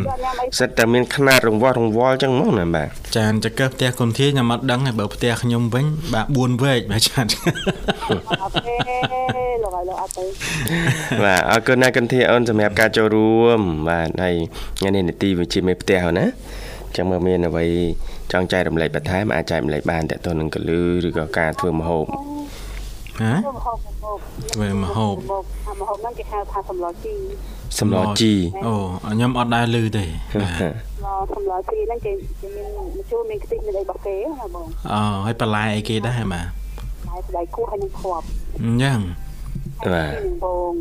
[0.59, 7.27] សិតតែមានຂະຫນាតរង្វាស់រង្វល់ចឹងហ្មងណាបាទ ចានចកើផ្ទះគុនធាខ្ញុំអត់ដឹងទេបើផ្ទះខ្ញុំវិញបាទ4វែកបាទចាន
[8.44, 8.75] អត់ទេ
[9.62, 10.25] លោកឲ្យលោកអត់ទេ
[11.25, 14.35] បាទអរគុណណាស់គុនធាអូនសម្រាប់ការចូលរួមបាទហើយ
[14.79, 16.27] ថ្ងៃនេះនីតិវិជ្ជាមេផ្ទះហ្នឹងណា
[16.96, 17.66] ចឹងមើលមានអ្វី
[18.33, 22.05] ចង់ចែករំលែកបន្ថែមអាចចែករំលែកបានតើតើនឹងកលឺឬក៏ការធ្វើម្ហូប
[23.23, 23.93] ហ៎ ធ្វើម្ហូបម្ហូប
[24.56, 27.15] ធ្វើម្ហូបម្ហូបអាម្ហូបហ្នឹងគេហៅថាសម្លជី
[27.80, 28.34] សម្លជី
[28.65, 28.74] អូ
[29.12, 30.06] ខ្ញុំអត់ដែរលឺទេ
[30.41, 36.46] បាទសម្លជីហ្នឹងគេគេមានម្ជូរមានខ្ទិះមានអីរបស់គេណាបងអូហើយបន្លែអីគេដែរបាទ
[37.10, 38.26] ហើយស្ដៃគោះហើយនឹងធ្លាប់
[38.63, 39.00] អញ្ចឹង
[39.94, 40.74] បាទនឹងបង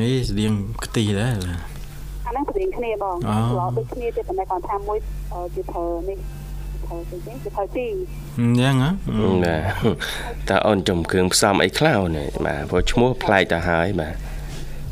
[0.00, 0.52] នេះស្តៀង
[0.84, 1.60] ខ្ទិះដែរបាទ
[2.26, 4.98] អាហ្នឹងស្រៀងគ្នាបងអូស្លោដូចគ្នាទេប៉ុន្តែគាត់ថាមួយ
[5.32, 6.18] អឺជាធ្វើនេះ
[6.88, 7.86] ធ្វើទៅទេជាធ្វើទី
[8.38, 8.90] អញ្ចឹងហ៎
[9.44, 14.14] បាទតើអូនចំគ្រឿងផ្សំអីខ្លះអូនបាទព្រោះឈ្មោះប្លែកទៅហើយបាទ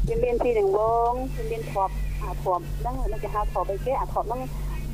[0.09, 4.41] វាមានទីនឹងវងវាមានធ្លាប់អាធ្លាប់ហ្នឹងហ្នឹងគេហៅធ្លាប់អីគេអាធ្លាប់ហ្នឹង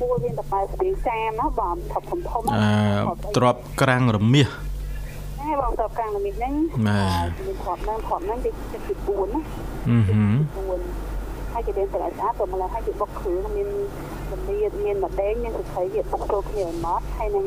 [0.01, 6.53] មួយមានតែបែបស្រៀងចាមណាបងធ្លាប់ធំធំអឺទ្របក្រាំងរមាសហ្នឹងបងធ្លាប់កាំងល្មិចហ្នឹង
[6.87, 9.41] បាទមានធ្លាប់ហ្នឹងធ្លាប់ហ្នឹងគេចិត្តពី4ណា
[9.89, 10.21] អឺហឺ
[10.67, 11.08] 4
[11.53, 13.69] ហើយគេមានតែស្អាតទៅមកហើយគេបុកគ្រឿងមាន
[14.31, 17.45] ល្មៀតមានម្ទេសមានស្លឹកគេបុកចូលគ្នាឲ្យម៉ត់ហើយនឹង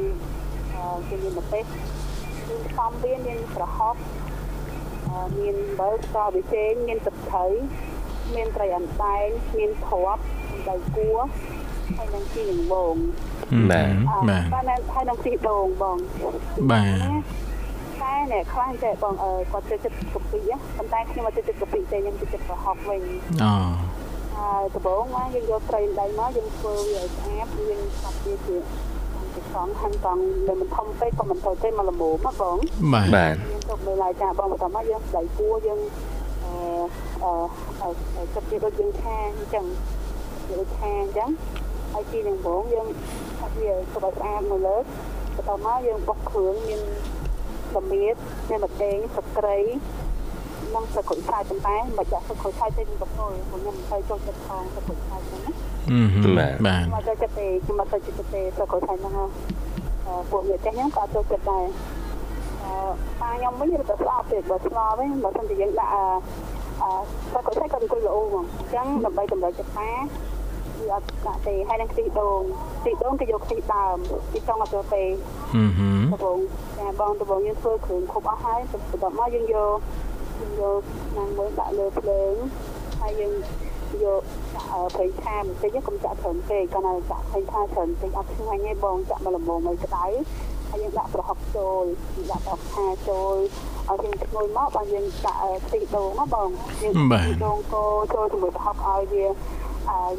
[0.74, 1.64] អឺគេមានម្ទេស
[2.48, 3.94] មានផ្សំវាមានប្រហុក
[5.08, 7.46] អឺមានបើស្ករប៊ីចេងមានទឹកត្រី
[8.34, 9.26] មានត្រីអណ្ដែង
[9.58, 11.18] មានធ្រាប់មានដៃគួរ
[11.96, 12.96] ហើយនឹងជីនឹងវង
[13.70, 13.94] បាទ
[14.28, 15.98] បាទបាទហើយនឹងជីដូងបង
[16.72, 17.06] បាទ
[18.02, 23.02] តែអ្នកខ្លះចេះបងអឺគាត់ចូលចិត្តកាពីណាប៉ុន្តែខ្ញុំអត់ចូលចិត្តកាពីទេខ្ញុំចូលចិត្តប្រហុកវិញ
[23.42, 23.52] អូ
[24.36, 28.56] ហើយដំបូងមកយើងយកត្រីដៃមកយើងធ្វើវាឲ្យស្អាតយើងឆាប់វាជា
[29.34, 32.56] ជាសងហាន់កង់ដែលមិនធំពេកក៏មិនតូចទេមកល្មមមកបង
[32.94, 35.80] បាទបាទយើងទុកនៅឡាយចាបងបន្តមកយើងស្ដៃគួរយើង
[36.44, 37.32] អឺ
[37.82, 39.66] អឺចិត្តជាដូចយើងខាអញ្ចឹង
[40.58, 41.30] ដូចខាអញ្ចឹង
[41.92, 42.86] ហើយទីនឹងបងយើង
[43.38, 44.76] ថាវាសុខស្អាតនៅលើ
[45.36, 46.80] បន្ទាប់មកយើងបុកគ្រឿងមាន
[47.78, 48.14] ល្មៀត
[48.48, 49.58] មានម្ទេសទឹកត្រី
[50.74, 55.52] និងទឹកក្រូចឆ្មាប៉ុន្តែមិនចាក់ទឹកក្រូចឆ្មាទៅនឹងកំពុលខ្ញុំមិនទៅចូលចិត្តផងទឹកក្រូចឆ្មាហ្នឹងណា
[55.90, 59.14] អឺហឺបាទបាទមកទៅចិត្តទេខ្ញុំមកទៅចិត្តទេទឹកក្រូចឆ្មាហ្នឹង
[60.06, 61.64] អឺពួកអ្នកចាស់ខ្ញុំក៏ចូលចិត្តដែរ
[62.62, 62.72] អឺ
[63.20, 66.04] ប៉ាខ្ញុំវិញរត់ទៅស្អប់ទេបើស្ងល់វិញបើមិនតែយើងដាក់អឺ
[66.82, 66.92] អឺ
[67.34, 69.90] ទឹកក្រូចឆ្មាក៏អង្គុយល្អហ្មងអញ្ចឹងដើម្បីតម្រូវចិត្តប៉ា
[70.82, 72.40] គឺអត់ដាក់ទេហើយនឹងខ្ទិះដូង
[72.80, 73.96] ខ្ទិះដូងគេយកខ្ទិះដើម
[74.32, 75.04] ទីចង់អត់ចូលទេ
[75.54, 76.38] អឺហឺដបង
[76.78, 79.78] ចាបងដបងយើងធ្វើគ្រឿងគ្រប់អស់ហើយបន្ទាប់មកយើងយក
[80.38, 82.34] យើងយកឆ្នាំងមួយដាក់លើភ្លើង
[83.00, 83.32] ហើយយើង
[84.04, 84.22] យក
[84.54, 90.06] ដាក់ប្រេងឆាបន្តិចកុំចាក់ច្រើនពេកកាលណាចាក់ប្រេងឆាច្រើនពេកអត់ឆ្ងាញ់ទេបងចាក់មកល្មមឲ្យក្តៅ
[90.70, 91.84] ហើយយើងដាក់ប្រហុកចូល
[92.30, 93.34] ដាក់ប្រហុកឆាចូល
[93.88, 96.48] ឲ្យយើងឈ្ងុយមកបងយើងដាក់ខ្ទិះដូងណាបង
[96.82, 99.32] យើងខ្ទិះដូងកូរចូលជាមួយប្រហុកឲ្យវាអា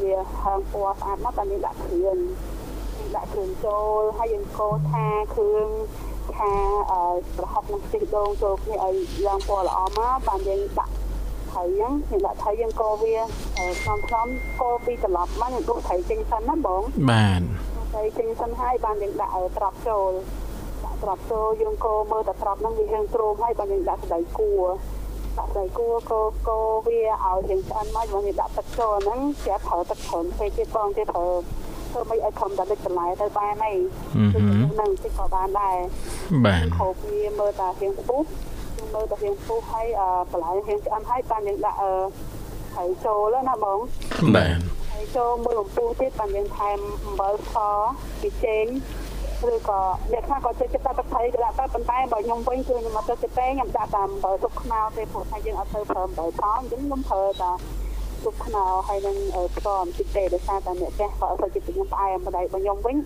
[0.02, 2.18] វាហើមពណ៌ស្អាតមកបានយើងដាក់គ្រឿង
[3.16, 5.68] ដាក់គ្រឿងចូលហើយយើងកូរថាគ្រឿង
[6.36, 6.52] ថា
[6.90, 7.00] អឺ
[7.36, 8.94] ប្រហុកនឹងខ្ទិះដូងចូលគ្នាឲ្យ
[9.26, 10.94] ឡើងពណ៌ល្អមកបានយើងដាក់
[11.52, 13.16] ថៃហ្នឹងយើងដាក់ថៃយើងកូរវា
[13.80, 14.26] ខ្ញុំខ្ញុំ
[14.60, 17.42] កូរពីត្រឡប់មកយើងដុសថៃចេញសិនណាបងបាទ
[17.94, 20.12] ថៃចេញសិនហើយបានយើងដាក់ត្រប់ចូល
[20.84, 24.64] ដាក់ត្រប់ចូលយើងកូរមើលតែត្រប់ហ្នឹងវាហឹងទ្រមហើយបានយើងដាក់សណ្តែកគួរ
[25.38, 31.26] ដាក់សណ្តែកគួរកូរកូរវាឲ្យយើងឆ្អិនមកយើងដាក់ទឹកចូលហ្នឹងជាប្រើទឹកច្រើនពេកទៀតបងទៀតប្រើ
[31.90, 33.74] ធ្វើមិនឲ្យខំតែលិចបន្លែទៅបានអី
[34.16, 34.40] អឺហឺ
[34.80, 35.76] នឹងតិចក៏បានដែរ
[36.46, 38.22] បាទខោវាមើលតារៀងពុះ
[38.76, 41.92] យើងមើលតារៀងពុះហើយអឺបន្លែរៀងឆ្អិនហើយបានយើងដាក់អឺ
[42.76, 43.78] ហើយចូលណាបង
[44.36, 44.58] បាទ
[44.92, 47.56] ហើយចូលមើលអំពូទៀតបានយើងថែមអំបិលស
[48.20, 48.66] ពីចេង
[49.52, 49.80] ឬក៏
[50.12, 57.50] អ្នកខ្លះក៏ចូលចិត្តដាក់ទឹកត្រីក៏ដាក់ទៅប៉ុន្តែបើខ្ញុំវិញគឺខ្ញុំអត់ចូលចិត្តទេខ្ញុំដាក់តាមអំបិលទុកខ្នោទេព្រោះថាយើងអត់ទៅប្រើអំបិលផងអញ្ចឹងខ្ញុំប្រើតា
[58.24, 59.16] ទុកខ្នោហើយនឹង
[59.56, 62.96] ផ្សំបន្តិចទេដោយសារតែអ្នកចេះក៏អត់ចូលចិត្តខ្ញុំផ្អែមប៉ុន្តែបើខ្ញុំវិញ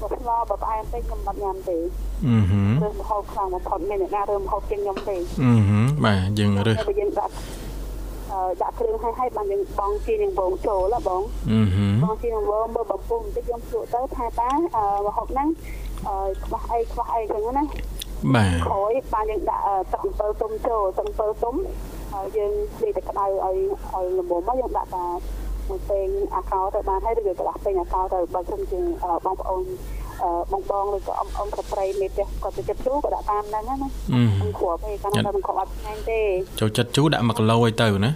[0.00, 1.78] បើខ្លោបើផ្អែមពេកខ្ញុំអត់ញ៉ាំទេ
[2.26, 7.65] អឺហឺរើមហូបខ្លាំងបំផុតមានអ្នកណារើមហូបជាងខ្ញុំទេអឺហឺបាទយើងរើសបើយើងដាក់អឺ
[8.62, 15.48] ដាក់គ្រឿងឲ្យឲ្យបានយើងបងជីនឹងបងចូលហ៎បងអឺហឺបងជីនឹងបងមើលបំពុះបន្តិចខ្ញុំភ្លក់ទៅថាតាអឺរហូតហ្នឹង
[16.06, 17.64] អឺខ្វះអីខ្វះអីចឹងណា
[18.34, 21.54] បាទក្រោយបានយើងដាក់ទឹកអំពៅទុំចូលទឹកអំពៅទុំ
[22.12, 25.06] ហើយយើងនិយាយតែក្តៅឲ្យឲ្យល្មមមកយើងដាក់តា
[25.68, 28.80] មួយពេងអាកោទៅបានហើយឬក៏ដាក់ពេងអាកោទៅបើមិនជា
[29.24, 30.05] បងប្អូនអឺ
[30.52, 33.74] បងបងឬក៏អ៊ំអ៊ំប្រប្រៃមេផ្ទះគាត់ទៅចិត្តជូរក៏ដាក់តាមហ្នឹងណា
[34.12, 36.20] អឺមិនគ្រាប់ទេកាលណាមិនគ្រាប់អត់ឆ្ងាញ់ទេ
[36.60, 38.10] ចូលចិត្តជូរដាក់1គីឡូឲ្យទៅណា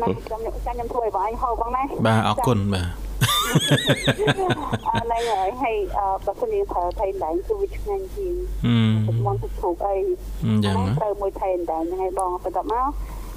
[0.00, 2.88] បាទខ្ញុំខ្ញុំខ្ញុំធ្វើឲ្យបងឯងហូបបងណាបាទអរគុណបាទ
[4.86, 5.76] អឺណៃហើយហើយ
[6.24, 8.34] បើសិនយើងប្រើថៃដែងគឺវាឆ្ងាញ់ជាង
[8.66, 9.96] អឺទឹកមន់ទឹកជ្រូកអី
[10.44, 12.86] អញ្ចឹងណាត្រូវមួយថៃដែងហ្នឹងហើយបងបន្ទាប់មក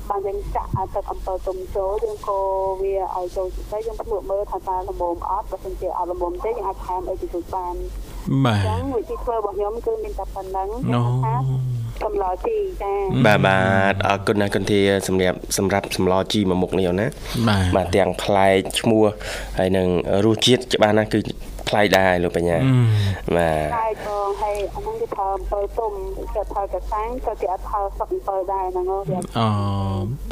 [0.10, 2.46] បានយើងចាក់ទឹកអំពិលទុំចូលយើងកូរ
[2.82, 7.76] វាឲ្យចូលទៅយើងភ្លក់មើលថាតើល្មមអត់បើមិនជាអត់ល្មមទេយើងអាចថែមអីទៅជួយបាន
[8.46, 11.36] បាអញ្ចឹទងវិធីធ្វើរបស់ខ្ញុំគឺមានតែប៉ុណ្្នឹងអូថា
[12.04, 12.94] សម្លជីចា
[13.26, 13.60] បាទបា
[13.92, 17.08] ទអរគុណណាគុណធាសម្រាប់សម្រាប់សម្លជីមួយមុខនេះអូនណា
[17.50, 19.04] បាទបាទទាំងប្លែកឈ្មោះ
[19.60, 19.88] ហើយនឹង
[20.26, 21.20] រសជាតិច្បាស់ណាស់គឺ
[21.70, 22.66] ប្លែកដែរលោកបញ្ញាអឺ
[23.38, 24.25] បាទហើយបងហើយ
[24.74, 25.92] អាហ្នឹងគេប្រើអំពិលទុំ
[26.36, 29.48] គេប្រើកសាំងក៏គេអត់ប្រើសក់អំពិលដែរហ្នឹងហ៎វាអូ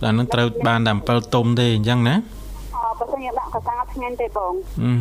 [0.06, 2.16] អានឹងត្រូវបានតែ7ទុំទេអញ្ចឹងណា
[2.76, 4.92] អឺបើសិនយើងដាក់កសាំងអត់ឆ្ងាញ់ទេបងអឺ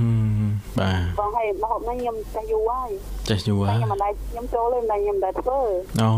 [0.79, 2.91] បាទបងហើយម្ហូបហ្នឹងខ្ញុំចេះយូរហើយ
[3.29, 5.59] ចេះយូរតែហើយខ្ញុំមិនដែរខ្ញុំចូលលេងតែខ្ញុំមិនដែរធ្វើ
[6.03, 6.11] អូ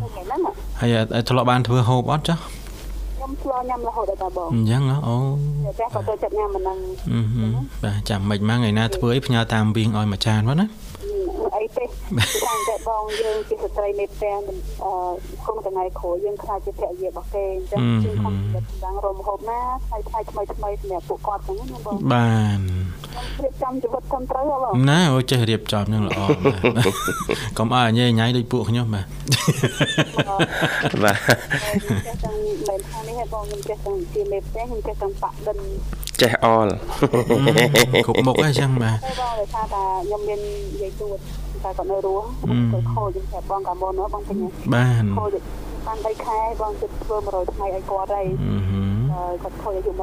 [0.00, 0.40] ថ្ងៃហ្នឹង
[0.80, 2.42] ហើយអាចធ្លាប់បានធ្វើហូបអត់ចាស់
[3.16, 5.16] ខ្ញុំឆ្លញញ៉ាំរហូតដល់តាបងអញ្ចឹងហ៎អូ
[5.66, 6.78] តែតែក៏ចូលចិត្តញ៉ាំមិនហ្នឹង
[7.12, 7.46] អឺហឺ
[7.84, 10.66] បាទចាំមិនមកថ្ងៃណាធ្វើអីផ្ញើតាមវិញឲ្យមួយចានមកណា
[11.62, 14.34] អីទេតែតែបងយើងជាស្ត្រីមេផ្ទះ
[14.84, 14.92] អឺ
[15.46, 22.60] គុំថ្ងៃក្រោយយើងខ្លាចជាភរិយារបស់គេអញ្ចឹងយើងខំចិត្តដល់រមហូបណាថ្លៃថ្លៃថ្មីថ្មីសម្រាប់ពួកគាត់ហ្នឹងណាបងបាន
[23.06, 26.94] ខ្ញុំរៀបចំជីវិតត្រឹមត្រូវហ៎បងណាអូចេះរៀបចំនឹងល្អបាទ
[27.58, 29.06] កុំឲ្យញ៉ៃញ៉ៃដូចពួកខ្ញុំបាទ
[31.04, 31.18] បាទ
[31.82, 32.36] ខ្ញុំចេះទាំង
[32.68, 35.58] មែនថានេះហ៎បងខ្ញុំចេះទាំងជាមេផ្ទះខ្ញុំចេះទាំងបាក់ដិន
[36.20, 36.72] ចេះអល់
[38.06, 40.40] គ្រប់មុខអីចឹងបាទតែបងដោយសារតែខ្ញុំមាន
[40.72, 41.16] និយាយទួត
[41.64, 42.24] តែគាត់នៅរស់
[42.72, 44.36] គាត់ខូចខ្ញុំប្រាប់បងកាលមុនបងពេញ
[44.74, 45.36] បានខូច
[45.86, 50.00] បាន3ខែបងជិតធ្វើ100ថ្ងៃឲ្យគាត់ហើយអឺហឺគាត់ខូចអាយុ100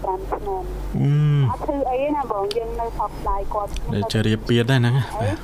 [0.00, 0.56] 105ឆ្នាំអឺ
[1.50, 5.36] អត់ធ្វើអីទេណាបងយើងនៅសពស្ដាយគាត់ដែលជរៀបពៀតដែរហ្នឹងបាទ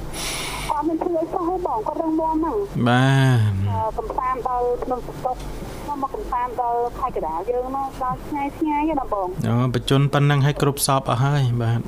[0.71, 2.57] គាត់មិនធ្វើអីសោះទេបងគាត់រឹងមាំហ្នឹង
[2.89, 3.39] បាន
[3.99, 5.37] កំសាន្តដល់ក្នុងស្តុក
[6.03, 11.81] មកកំសាន្តដល់ខេត្តកណ្ដាលយើងមកដល់ឆ្ងាយឆ្ងាយណាបងអូបច្ចុប្បន្នប៉ុណ្ណឹងឲ្យគ្រប់សពអស់ហើយបាទ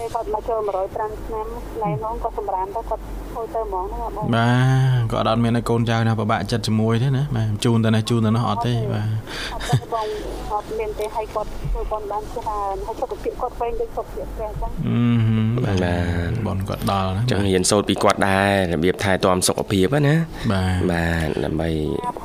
[0.00, 1.46] ពេលគាត់មកចូល105ឆ្នាំ
[1.82, 4.50] ណែនាំគាត់សម្រាមទៅគាត់ធ្វើទៅហ្មងណាបងបា
[4.96, 9.06] ទក៏អត់មានឲ្យកូនចៅណាពិបាកចិត្តជាមួយទេណាបាទជូនទៅណាជូនទៅនោះអត់ទេបាទ
[9.54, 10.06] អត់ទេបង
[10.54, 20.16] អត់មានទេឲ្យគាត់ធ្វើបនបានច្រើនហើយសុខភាពគាត់វិញដូចសុខភាពព្រះចឹងអឺហឹមបាទបនគាត់ដល់ណាចឹងរៀនសូត្រពីគាត់ដែររបៀបថែទាំសុខភាពហ្នឹងណា
[20.52, 21.68] បាទបាទដើម្បី
[22.04, 22.18] ប្រាប់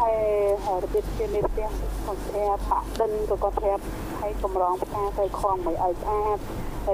[0.97, 1.69] ហើយរបៀបជាមេផ្ទះ
[2.05, 3.81] គាត់ប្រាប់បាក់ដិនក៏គាត់ប្រាប់
[4.21, 6.37] ឲ្យកម្រងផ្កាទៅខំមិនឲ្យស្អាត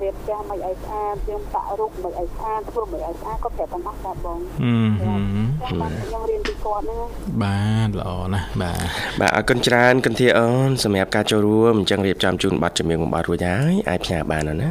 [0.04, 5.24] រៀបចំមិនឲ្យស្អាតយើងបាក់រុកមិនឲ្យស្អាតធ្វើមិនឲ្យស្អាតគាត់ប្រាប់ទាំងអស់បាទបងអឺហឹម
[5.62, 7.00] ចាំបានខ្ញុំរៀនពីគាត់ហ្នឹង
[7.44, 8.86] បាទល្អណាស់បាទ
[9.20, 14.70] បាទអរគុណច្រើនគន្ធាអូនសម្រាប់ការចូលរួមអញ្ចឹងរៀបចំជូនប័ណ្ណជំនឿបំបត្តិរួចហើយអាចផ្ញើបានហើយណា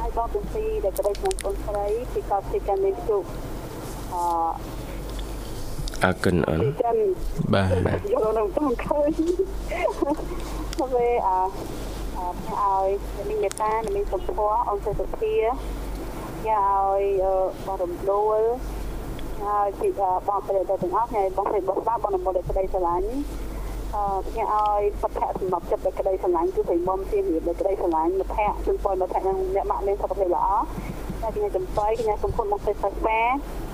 [0.00, 3.24] ហើយបងទាំងពីរដែលក្តីក្នុងបងស្រីពីកោតទីកានេះជុក
[4.14, 4.16] អ
[6.04, 6.96] អរគុណអូនពីចិន
[7.54, 9.10] បាទយកនៅតាមឃើញ
[10.80, 11.38] ហើយអា
[12.18, 12.88] អើផ្ញើឲ្យ
[13.28, 15.34] មានមេត្តាមានសុភ័ក្រអង្គសុភា
[16.46, 17.04] ញ៉ាឲ្យ
[17.66, 18.40] បងរំដួល
[19.44, 19.88] ហើយពី
[20.28, 23.08] បងប្រិយទាំងអស់ហើយបងប្រិយបងស្ដាប់បងនមលក្តីស្រឡាញ់
[23.94, 30.46] អឺផ្ញើឲ្យសុភ័ក្រសម្រាប់ចិត្តដែលក្តីស្រឡាញ់គឺព្រៃមុំជារៀបដែលក្តីស្រឡាញ់មិត្តភ័ក្តិជូនពរមិត្តភ័ក្តិនឹងអ្នកម៉ាក់មានសុខភាពល្អ
[31.22, 33.73] តែខ្ញុំចំបៃខ្ញុំសំខាន់មកទៅសាស្ត្រាអឺអ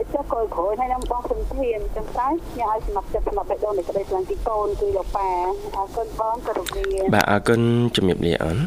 [0.00, 2.26] នកចុះក្រោយក្រោយហើយនឹងបងសំធានចឹងទៅ
[2.58, 5.28] ញ៉ាឲ្យសម្រាប់ចិត្តសម្រាប់បេះដូងនៃក្តីស្រឡាញ់ពីកូនគឺលោកប៉ា
[5.76, 7.60] អរគុណបងគោរពលាបាទអរគុណ
[7.96, 8.58] ជំរាបលាអូន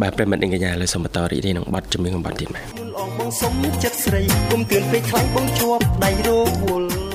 [0.00, 3.52] បាទប្រិយមិត្តនិងកញ្ញាលើសូមបន្តរីករាយនឹងប័ណ្ណជំនឿបំបត្តិទៀតបាទមុនអងបងសុំ
[3.82, 6.30] ចិត្តស្រីគុំទឿនពេកខ្លាំងបងជាប់ដៃរ
[6.62, 7.05] វល់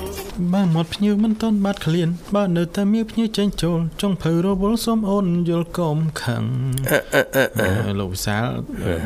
[0.53, 6.43] បាទមាត់ភ្ញៀវមិនតន់បាត់ក្លៀនបាទនៅតែមានភ្ញៀវចេញចូលចុងភៅរវល់សូមអូនយល់កុំខឹង
[7.59, 8.43] អឺលោកវិសាល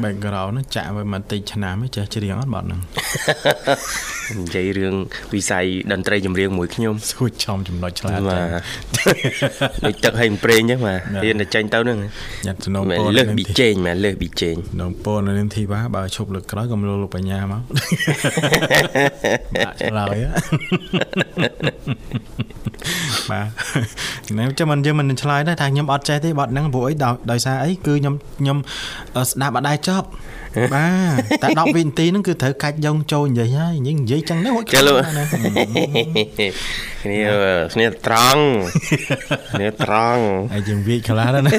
[0.04, 2.82] background ហ្នឹងចាក់ໄວមកតិចឆ្នាំឯងចេះច្រៀងអត់បាត់ហ្នឹង
[4.40, 4.96] និយាយរឿង
[5.34, 8.62] វិស័យតន្ត្រីចម្រៀងមួយខ្ញុំស្គួចចំចំណុចឆ្លាតបាចាទ
[9.86, 11.98] ដូចទឹកឲ្យប្រេងចឹងបាទរៀនតែចេញទៅហ្នឹង
[12.46, 17.62] ញាត់ចំណងមែនពរលើសប៊ីចេងមែនលើសប៊ីចេងនងពរនៅនឹងធីវ៉ាបើឈប់លើកក្រោយក៏មលោកលោកបញ្ញាមក
[19.66, 20.30] ដាក់ឆ្លើយហ៎
[23.32, 23.42] បា
[24.28, 28.58] ទណែចាំមិនយើងមិនឆ្លើយដែរថាខ្ញុំអត់ចេះទេបត់ហ្នឹងព្រោះអីដោយដោយសារអីគឺខ្ញុំខ្ញុំ
[29.16, 30.08] អឺស្ដាប់អត់ដែរចប់
[30.74, 35.24] បាទតែ10វិនាទីហ្នឹងគឺត្រូវកាច់យងចូលនិយាយហើយនិយាយនិយាយចឹងទៅហូចចេះលោកណា
[37.06, 37.22] គ្នា
[37.74, 38.44] គ្នាត្រង់
[39.54, 41.52] គ្នាត្រង់ហើយយើងវាយខ្លះដែរណា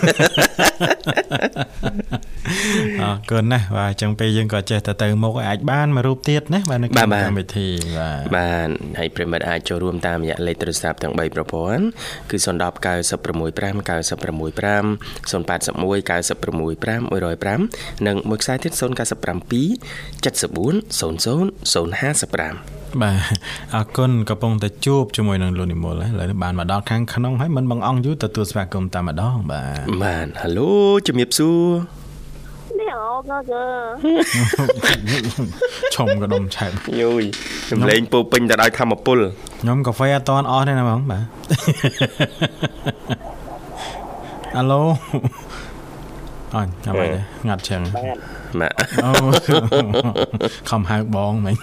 [3.02, 11.82] អរគុណណាស់បាទអញ្ចឹងពេលយើងក៏ចេះតែទៅមុខឲ្យអាចបានមួយរូបទៀតណាបាទនៅក្នុងកម្មវិធីបាទបាទហើយប្រិមិត្តអាចចូលរួមតាមរយៈលេខទូរស័ព្ទទាំង3ប្រព័ន្ធ
[12.30, 14.46] គឺ010 965 965
[15.30, 18.86] 081 965 105និងមួយខ្សែទៀត097 74
[21.70, 23.16] 00 055 បាទ
[23.74, 30.70] អរគុណកំពុងតែជួបជាមួយនឹងលោកនិមលហើយឥឡូវនេះបានមកដល់ខាងក្នុងហើយមិនបងអង្គយូរទទួលស្វាគមន៍តែម្ដងបាទបាទហៅឡូ
[31.06, 31.60] ជំរាបសួរ
[32.80, 33.40] នេះអូងើ
[35.94, 37.22] ឈុំក៏ដុំឆែបយូយ
[37.70, 39.18] សំលេងពោពេញទៅដោយធម្មពល
[39.60, 41.24] ខ្ញុំកាហ្វេអត់តន់អស់ទេណាបងបាទ
[44.56, 44.82] អាឡូ
[46.54, 47.08] អញចាំបាយ
[47.48, 48.16] ងាត់ចឹងបាទ
[49.04, 49.10] អូ
[50.70, 51.54] ខំហៅបងមិញ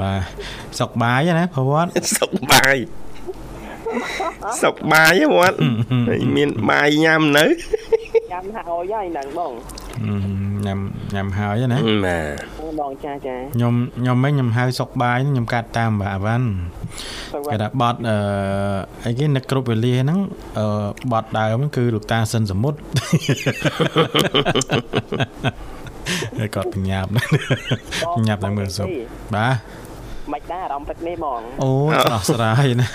[0.00, 0.20] បាទ
[0.78, 2.76] សុកបាយណាប្រវត្តិសុខបាយ
[4.62, 5.56] សុខបាយហ៎វត្ត
[6.08, 7.44] ហើយមានបាយញ៉ាំនៅ
[8.32, 9.52] ញ៉ាំហើយហើយហ្នឹងបង
[10.66, 10.80] ញ៉ាំ
[11.14, 12.18] ញ៉ាំហើយណាបា
[12.68, 16.46] ទបងចាចាខ្ញុំខ្ញុំមិញខ្ញុំហៅសុកបាយខ្ញុំកាត់តាមបាទអវ៉ាន់
[17.32, 18.16] ទៅវគេថាបត់អឺ
[19.04, 20.18] អីគេនឹកគ្រប់វេលាហ្នឹង
[20.58, 20.66] អឺ
[21.12, 22.78] បត់ដើមហ្នឹងគឺលោកតាសិនសមុទ្រ
[26.38, 27.28] ហើយគាត់បញ្ញាប់ណាស់
[28.16, 28.88] បញ្ញាប់តែមើលសុក
[29.34, 29.54] បាទ
[30.32, 31.70] មិនដែរអារម្មណ៍ទឹកនេះបងអូ
[32.12, 32.88] ដោះស្រាយណា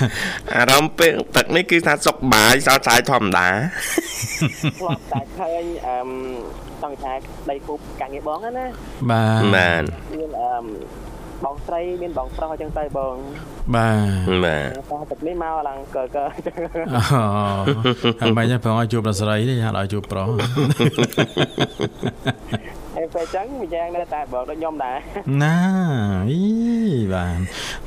[0.56, 3.48] អារម្មណ៍ពេលទឹកនេះគឺថាសុខបាយសោតសាយធម្មតា
[4.80, 6.10] ធ្លាប់តែឃើញអឺម
[6.82, 7.13] ចង់ថា
[7.50, 8.65] ដីគូបកាំងងារបងណា
[9.12, 10.65] បាទបាទមានអឺម
[11.46, 13.15] បងស្រីមានបងប្រុសអញ្ចឹងទៅបង
[13.76, 14.00] បាទ
[14.46, 16.56] បាទតែទឹកនេះមកឡើងកើកើអញ្ចឹង
[16.96, 17.02] អូ
[18.22, 20.48] ហើយមិនប្រងឲ្យជួបដល់ស្រីទេហាត់ឲ្យជួបប្រុសហើយ
[23.13, 24.97] ពេលអញ្ចឹងម្យ៉ាងនៅតែបងដូចខ្ញុំដែរ
[25.43, 25.58] ណា
[26.30, 26.41] អី
[27.13, 27.39] បាទ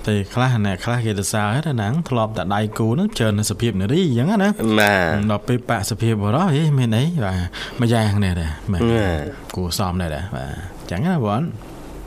[0.07, 4.49] តែខ្លះអ្នកខ្លះគេទៅសើតែហ្នឹងធ្លាប់តែដៃគូហ្នឹងច្រើននៅសភាពនារីអញ្ចឹងណា
[4.81, 7.41] បាទដល់ពេលបាក់សភាពបរោះហេមានអីបាទ
[7.81, 9.23] មួយយ៉ាងនេះដែរបាទបាទ
[9.57, 10.49] គួរសមដែរដែរបាទ
[10.81, 11.43] អញ្ចឹងណាបង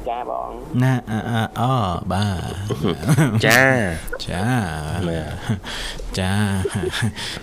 [0.10, 0.50] ចាបង
[0.84, 1.62] ណាអអអ
[2.12, 3.62] បាទចា
[4.26, 4.44] ចា
[5.08, 6.32] បាទចា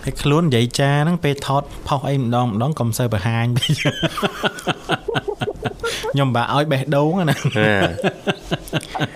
[0.03, 3.73] ហើយខ្លួននិយាយចាហ្នឹងពេលថតផុសអីម្ដងម្ដងកុំសូវបង្ហាញពេក
[6.13, 7.91] ខ្ញុំបាក់ឲ្យបេះដូងណាបាទ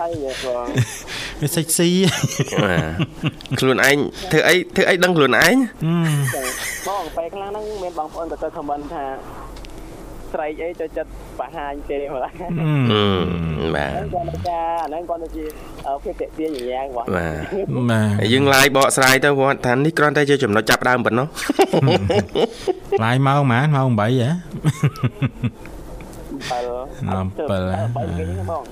[0.00, 0.66] ទៅយើបង
[1.40, 1.88] វាសិចស៊ី
[2.62, 2.92] បាទ
[3.60, 3.96] ខ្លួនឯង
[4.32, 5.54] ធ្វើអីធ្វើអីដឹងខ្លួនឯង
[6.34, 6.46] ចឹង
[6.88, 9.04] បងពេលខ្លះហ្នឹងមានបងប្អូនក៏ទៅខមមិនថា
[10.32, 12.32] ស្រែកអីចូលចិត្តបង្ហាញទេម្ល៉េះ
[12.92, 15.44] អឺបាទហ្នឹងគាត់ទៅការអាហ្នឹងគាត់ទៅជា
[16.04, 17.36] ភាពតាក់ទាញយ៉ាងបងបាទ
[17.90, 21.26] បាទហើយយើងឡាយបកស្រាយទៅគាត់ថានេះគ្រាន់តែជាចំណុចចាប់ផ្ដើមប៉ុណ្ណោះ
[23.04, 24.30] ឡាយម៉ោងហ្មងម៉ោង8ហ៎
[26.48, 28.64] 7ម៉ោង7 7ហ្នឹងបង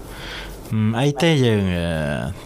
[0.70, 1.86] ហឹមអីទេយើងអឺ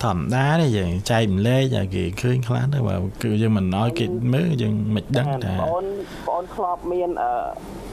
[0.02, 5.85] ធម្មតាទេយើងចែកម្លែកឲ្យគេឃើញខ្លះទៅបើគឺយើងមិនឲ្យគេមើលយើងមិនដឹងថាបងប្អូន
[6.28, 7.32] បងប្អូនធ្លាប់មានអឺ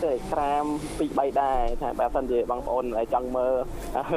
[0.04, 0.64] ទៅក្រាម
[0.98, 3.54] ពីរ3ដែរថាបើសិនជាបងប្អូនចង់មើល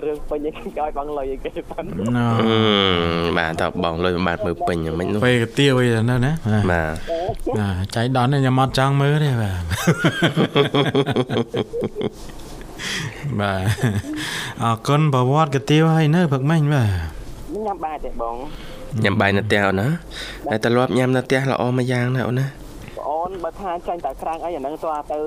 [0.05, 1.85] រឿងពេញឲ្យឲ្យបងលុយឲ្យគេសិន
[2.17, 6.95] ណូអឺបាទតើបងលុយមិនបាទមើលពេញយ៉ាងម៉េចនោះពេលកាទៀវអីទៅណាណាបាទបាទ
[7.61, 9.63] ណាចៃដន្យខ្ញុំអត់ចង់មើលទេបាទ
[13.41, 13.65] បាទ
[14.63, 16.89] អរគុណប្រវត្តិកាទៀវហើយនៅព្រឹកមិញបាទ
[17.67, 18.37] ញ៉ាំបាយទេបង
[19.05, 19.89] ញ៉ាំបាយនៅផ្ទះអូនណា
[20.51, 25.21] តែត្រឡប់ញ៉ាំនៅផ្ទះល្អមួយយ៉ាងណាអូនណាបងអូនបើថាចាញ់តែក្រាំងអីអាហ្នឹងតើទៅ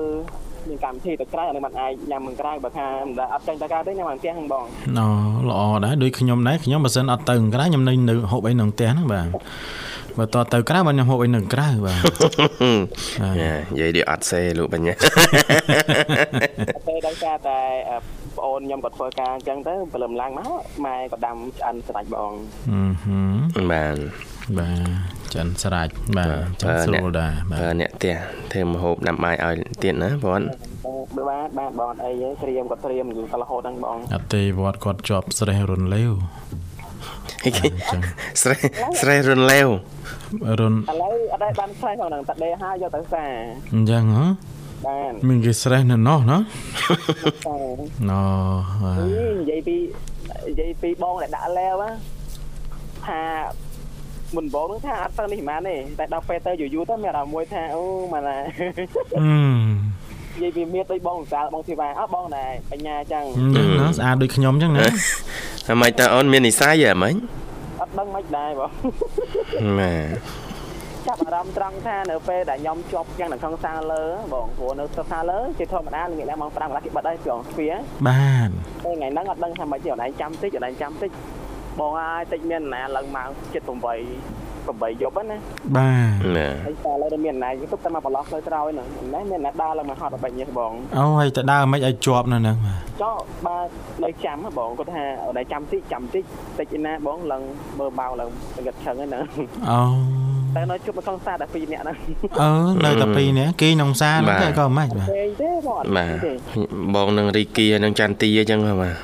[0.68, 4.64] មានកម្មវិធីទៅក្រៅអាហ្នឹងមិនអាចញ៉ាំមិនក្រៅបើថាមិនដែលអត់ចាញ់តែក្រៅទេញ៉ាំនៅផ្ទះហ្នឹងបង
[4.98, 5.06] ណូ
[5.50, 9.26] ល្អដែរដូចខ្ញុំដែរខ្ញុំបើសិនអត់ទៅក្រៅខ្ញុំនៅនៅហូបអីនៅផ្ទះហ្នឹងបាទ
[10.18, 12.02] បើតទៅក្រៅបាទខ្ញុំហូបអីនៅក្រៅបាទ
[13.40, 14.94] យ៉ានិយាយនេះអត់សេលោកបញ្ញា
[16.86, 17.58] ពេលដល់ការតែ
[18.36, 20.50] បងអូនខ្ញុំក៏ធ្វើការអញ្ចឹងទៅព្រលឹមឡើងមក
[20.86, 22.32] ម៉ែក៏ដាំឆ្អិនស្ដាច់បង
[22.70, 22.80] អឺ
[23.54, 23.96] ហឹមបាទ
[24.58, 28.14] បាទចិនស្រាច់បាទចិនស្រួលដែរបាបើទអ្នកផ្ទះ
[28.52, 30.42] ធ្វើម្ហូបដាំបាយឲ្យទៀតណាបង
[31.16, 36.12] បើបានបានបងអត់អីទេត្រៀមក៏ត្រៀមយូរទៅរហូតហ្នឹងបងអត់ទេវត្តគាត់ជាប់ស្រេះរុនលេវ
[38.42, 38.60] ស្រេះ
[39.00, 39.68] ស្រេះរនលាវ
[40.60, 43.24] រុនឥឡូវអត់ដែរបានផ្សាយផងហ្នឹងតែដេហើយយកទៅសា
[43.74, 44.24] អញ្ចឹងហ៎
[44.86, 46.38] បានមានគេស្រេះនៅនោះណា
[47.46, 47.56] សា
[48.10, 48.22] ណូ
[49.38, 49.76] និយាយពី
[50.48, 51.82] និយាយពីបងដែលដាក់ឡាវ
[53.06, 53.20] ថា
[54.36, 57.82] មុនបងហ្នឹងថាអត់ទៅនេះប៉ុន្មានទេតែដល់ពេលទៅយូរយូរទៅមានអារម្មណ៍មួយថាអូ
[58.12, 58.36] ម៉ាណា
[59.18, 60.05] អឺ
[60.42, 64.86] និយាយពីមានដូចបងសាលបងធីវ៉ាអើបងដែរបញ្ញាអញ្ចឹងអញ្ចឹងណាស្អាតដូចខ្ញុំអញ្ចឹងណា
[65.66, 67.14] ហើយមិនតើអូនមាននិស័យហ៎មិញ
[67.80, 68.70] អត់ដឹងមិនដែរបង
[69.78, 70.36] បាទ
[71.06, 77.74] ចាប់អារម្មណ៍ត្រង់ថានៅពេលដែលខ្ញុំជាប់យ៉ាងនៅក្នុងសាលលើបងព្រោះនៅសាលលើជាធម្មតាល្ងាចឡើងម៉ោង5កន្លះគេបិទហើយព្រោះទ្វារ
[78.08, 78.50] បាទ
[78.84, 81.10] ពេលថ្ងៃហ្នឹងអត់ដឹងថាម៉េចទេអនឡាញចាំតិចអនឡាញចាំតិច
[81.80, 84.45] បងអាយតិចមានណាឡើងម៉ោង7 8
[84.80, 85.38] 8យប់ហ្នឹងណា
[85.76, 93.56] បាទបាទហើយសាលលើមានណាយទុកតែមកបន្លោះផ្លូវក្រោយហ្នឹងណាមានណាដើរឡើងមកហត់បែបនេះបងអូហើយតើដើរមិនឲ្យជាប់នៅហ្នឹងបាទចុះបើ
[94.04, 96.24] នៅចាំហ៎បងគាត់ថាអនឡាញចាំតិចចាំតិច
[96.58, 97.42] តិចឯណាបងឡើង
[97.78, 98.30] មើលម៉ោងឡើង
[98.64, 99.22] ងឹតឆឹងហ្នឹង
[99.70, 99.80] អូ
[100.56, 101.96] តែនៅជប់នៅក្នុងសាតែ2នាក់ហ្នឹង
[102.40, 102.50] អឺ
[102.84, 106.32] នៅតែពីរនាក់គេក្នុងសាលហ្នឹងតែក៏មិនបាទពេកទេបងអត់បាទទេ
[106.94, 108.94] បងនឹងរីគីនឹងចន្ទទីអញ្ចឹងហ៎បាទ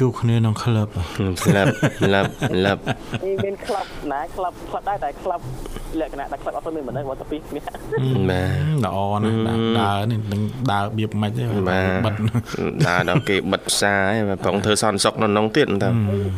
[0.00, 0.88] ជួបគ្នាក្នុងក្លឹប
[1.44, 1.68] ស្លាប់
[2.04, 2.80] ស្លាប់ស្លាប់
[3.24, 5.40] នេះមានក្លឹបណាក្លឹបក្លឹបដែរតែក្លឹប
[6.00, 9.38] លក្ខណៈតែក្លឹបអត់ទៅមានមនុស្សមកទៅពីគ្នាបាទល្អណាស់
[9.80, 12.14] ដើរនេះនឹងដើរបៀបមិនទេបាទបិទ
[12.86, 15.90] ដើរដល់គេបិទផ្សារហើយបាទប្រងធ្វើសន្តិសុខនៅក្នុងទៀតតើ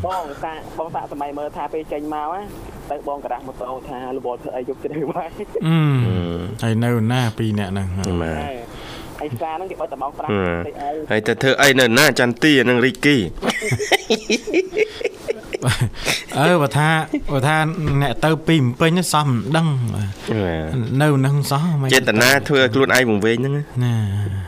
[0.06, 2.42] បងសាបងសាកសម័យមើលថាពេលចេញមកណា
[2.90, 5.28] ទៅបងក្រាស់ម៉ូតូថាលបលធ្វើអីយកទៅបាយ
[5.66, 5.76] អឺ
[6.62, 7.88] ហើយនៅណាពីរនាក់ហ្នឹង
[8.22, 8.81] បាទ
[9.22, 10.20] ហើយសារហ្នឹងគេបើកតែម៉ោង5
[10.66, 13.16] តិចអីហើយទៅធ្វើអីនៅណាចន្ទទីនឹងរីគី
[16.38, 16.88] អើបើថា
[17.32, 17.56] បើថា
[18.02, 23.52] អ្នកទៅពីម្ពិញសោះមិនដឹងបាទបាទនៅនឹងសោះមិនចេតនាធ្វើឲ្យខ្លួនឯងវង្វេងហ្នឹង
[23.84, 23.94] ណា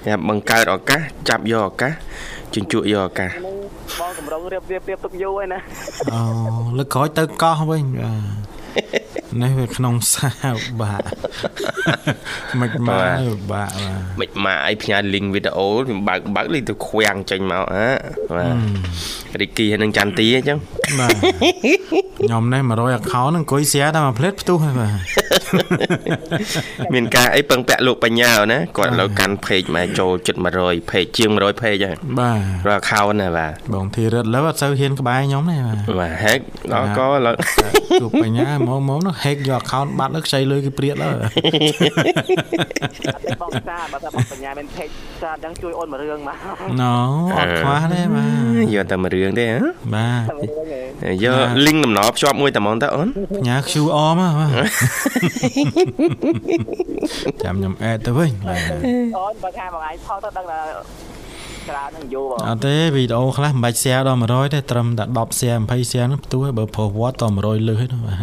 [0.07, 1.93] យ៉ាបង្កើតឱកាសចាប់យកឱកាស
[2.55, 3.57] ជញ្ជក់យកឱកាសហ្នឹង
[4.01, 5.61] បងកម្រងរៀបរៀបរៀបទុកយូរហើយណា
[6.15, 6.21] អូ
[6.79, 8.13] លើកក្រោយទៅកោះវិញបា
[9.03, 9.04] ទ
[9.43, 10.31] នេះវាក្នុងសា
[10.81, 11.07] បាក់
[12.61, 13.19] មិនមកបាក់
[13.53, 13.71] បាទ
[14.21, 17.89] មិនមកអីផ្ញើ link វីដេអូខ្ញុំបើកបើកលេងទៅខ្វាំងចេញមកហ៎
[18.37, 18.47] បា
[19.35, 20.59] ទរីគីហើយនឹងចន្ទទីអញ្ចឹង
[21.01, 21.15] បាទ
[21.65, 24.93] ខ្ញុំនេះ100 account ហ្នឹងអង្គុយ share តែមួយផ្លេតផ្ទុះហើយបាទ
[26.95, 36.41] មានការអីពឹងពាក់លោកបញ្ញាណាគាត់ឥឡូវកាន់ page មកចូលជិត100 page ជាង100 page ហើយបាទរាល់ account ណាបាទបងធីរិតលើអត់សូវហ៊ានក្បែរខ្ញុំទេបាទបាទ hack
[36.73, 37.35] ដល់ក៏ឥឡូវ
[38.01, 46.37] ជួបបញ្ញាមកមកនោះ hack យក account បាត់លើខ្ចីលុយគេព្រាកលើអត់ទេបងសារបើថាបងបញ្ញាមាន page សារអញ្ចឹងជួយអូនមួយរឿងមក
[46.83, 46.95] ណូ
[47.39, 48.29] អត់ខ្វះទេបាទ
[48.75, 49.57] យកតែមួយរឿងទេហ៎
[49.95, 50.23] បាទ
[51.25, 53.09] យក link ដំណភ្ជាប់មួយតែហ្មងតើអូន
[53.47, 54.51] ញ៉ា QR មកបាទ
[57.43, 58.61] ចាំខ្ញុំ add ទៅវិញបាទ
[59.17, 60.59] អូនបើថាបងឯងផុសទៅដឹងថា
[61.69, 68.19] ច្រើននឹងយូរបងអត់ទេវីដេអូខ្លះមិនបាច់ share ដល់100ទេត្រឹមតែ10 share 20 share ហ្នឹងផ្ទុះហើយបើប្រុសវត្តត100លើសហ្នឹងបាទ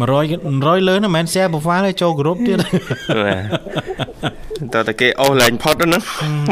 [0.00, 6.02] 100 100លើសហ្នឹងមិនមែន share profile ទេចូល group ទៀតបាទតើតែគេអូសឡើងផុតទៅហ្នឹង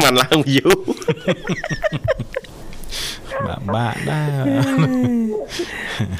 [0.03, 0.67] មិនឡើង view
[3.47, 4.29] បាក់បាក់ដែរ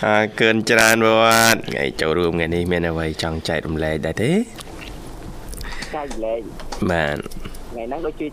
[0.07, 4.31] អើកើនច្រើនបាទថ្ងៃចូលរួមថ្ងៃនេះមានអ្វីចង់ចែករំលែកដែរទេ
[5.95, 6.41] ចែកលេង
[6.91, 7.17] បាទ
[7.71, 8.27] ថ្ងៃហ្នឹងដូចជា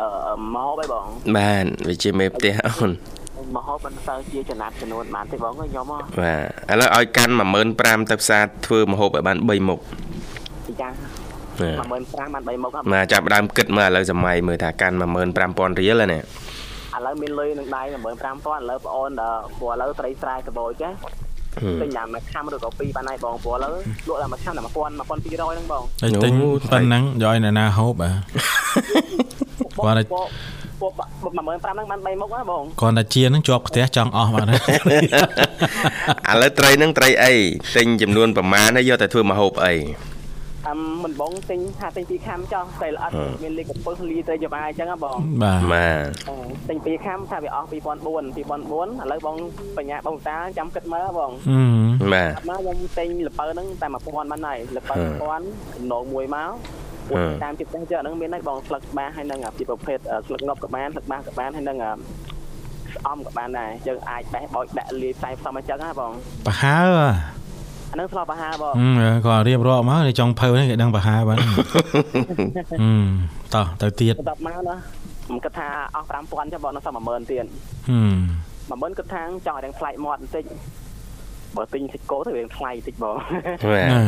[0.00, 1.06] អឺម៉ោបឯងបង
[1.36, 2.90] បាទវាជាមេផ្ទះអូន
[3.56, 6.34] ម៉ោបមិនសូវជាចំណាត់ចំនួនបានទេបងខ្ញុំហ៎បា
[6.70, 7.32] ទឥឡូវឲ្យកាន់
[7.72, 9.80] 15000ទៅផ្សារធ្វើម្ហូបឲ្យបាន3មុខ
[10.66, 10.88] ពីចា
[11.60, 14.96] បាទ15000បាន3មុខហ៎មកចាប់ផ្ដើមគិតមើលឥឡូវសម័យមើលថាកាន់
[15.36, 16.20] 15000រៀលហ្នឹងណា
[16.96, 17.82] ឥឡូវមានលុយនឹងដៃ
[18.24, 20.90] 15000ឥឡូវបងអូនដល់ព្រោះឥឡូវត្រីស្រែកបោចចា
[21.80, 23.74] ទិញតាមមួយខាំឬក៏ពីរបានហើយបងព្រោះឥឡូវ
[24.08, 26.32] លក់តាមមួយខាំតែ1000 1200ហ្នឹងបងតែទិញ
[26.72, 28.14] ប៉ុណ្ណឹងយកឲ្យអ្នកណាហូបបាទ
[29.84, 30.26] គាត់តែពួក
[30.80, 30.92] ពួក
[31.36, 34.48] 15000ហ្នឹងបាន3មុខហ៎បងគាត់តែជានឹងជាប់ផ្ទះចង់អស់បាទឥ
[36.42, 37.34] ឡូវត្រីហ្នឹងត្រីអី
[37.76, 39.74] ទិញចំនួនប្រមាណហើយយកទៅធ្វើម្ហូបអី
[40.66, 43.12] អឹមមិនបងទិញថាទិញពីរខាំចោះត្រីល្អិត
[43.42, 47.82] មានលីកពឹសលីត្រីច្បាអញ្ចឹងហ៎បងបាទបាទទិញពីរខាំថាវាអស់2004 2004ឥ
[49.12, 49.36] ឡូវបង
[49.76, 51.30] បញ្ញាបងតាចាំគិតមើលបង
[52.02, 54.94] អឺបាទមកខ្ញុំទិញលពៅហ្នឹងតែ1000បានហើយលពៅ
[55.34, 56.52] 1000ចំណងមួយមក
[57.42, 61.78] តាមចិត្តចេះចឹងហ្នឹងមានហើយបងស្លឹកក្បាសហើយនឹងពីប្រភេទស្លឹកងប់ក្បានស្លឹកបាសក្បានហើយនឹង
[62.94, 66.12] ស្អំក្បានដែរយើងអាចបេះបោចដាក់លាយផ្សាយផ្សំអញ្ចឹងណាបង
[66.46, 66.80] ប្រហើ
[67.92, 71.46] អាហ្នឹងស្លោបអាហារបងអឺគាត់រៀបរាប់មកចង់ភៅនេះគេដឹងប្រហើបាទអឺ
[73.54, 74.76] តោះទៅទៀតបន្ទាប់មកណា
[75.26, 77.44] ខ្ញុំគិតថាអស់5000ចាំបងនៅសល់10000ទៀត
[77.88, 80.44] ហឹម10000គិតថាចង់ឲ្យរៀងថ្លៃមាត់បន្តិច
[81.56, 83.16] បើទិញសាច់គោទៅរៀងថ្លៃតិចបង
[83.70, 84.02] បាទណា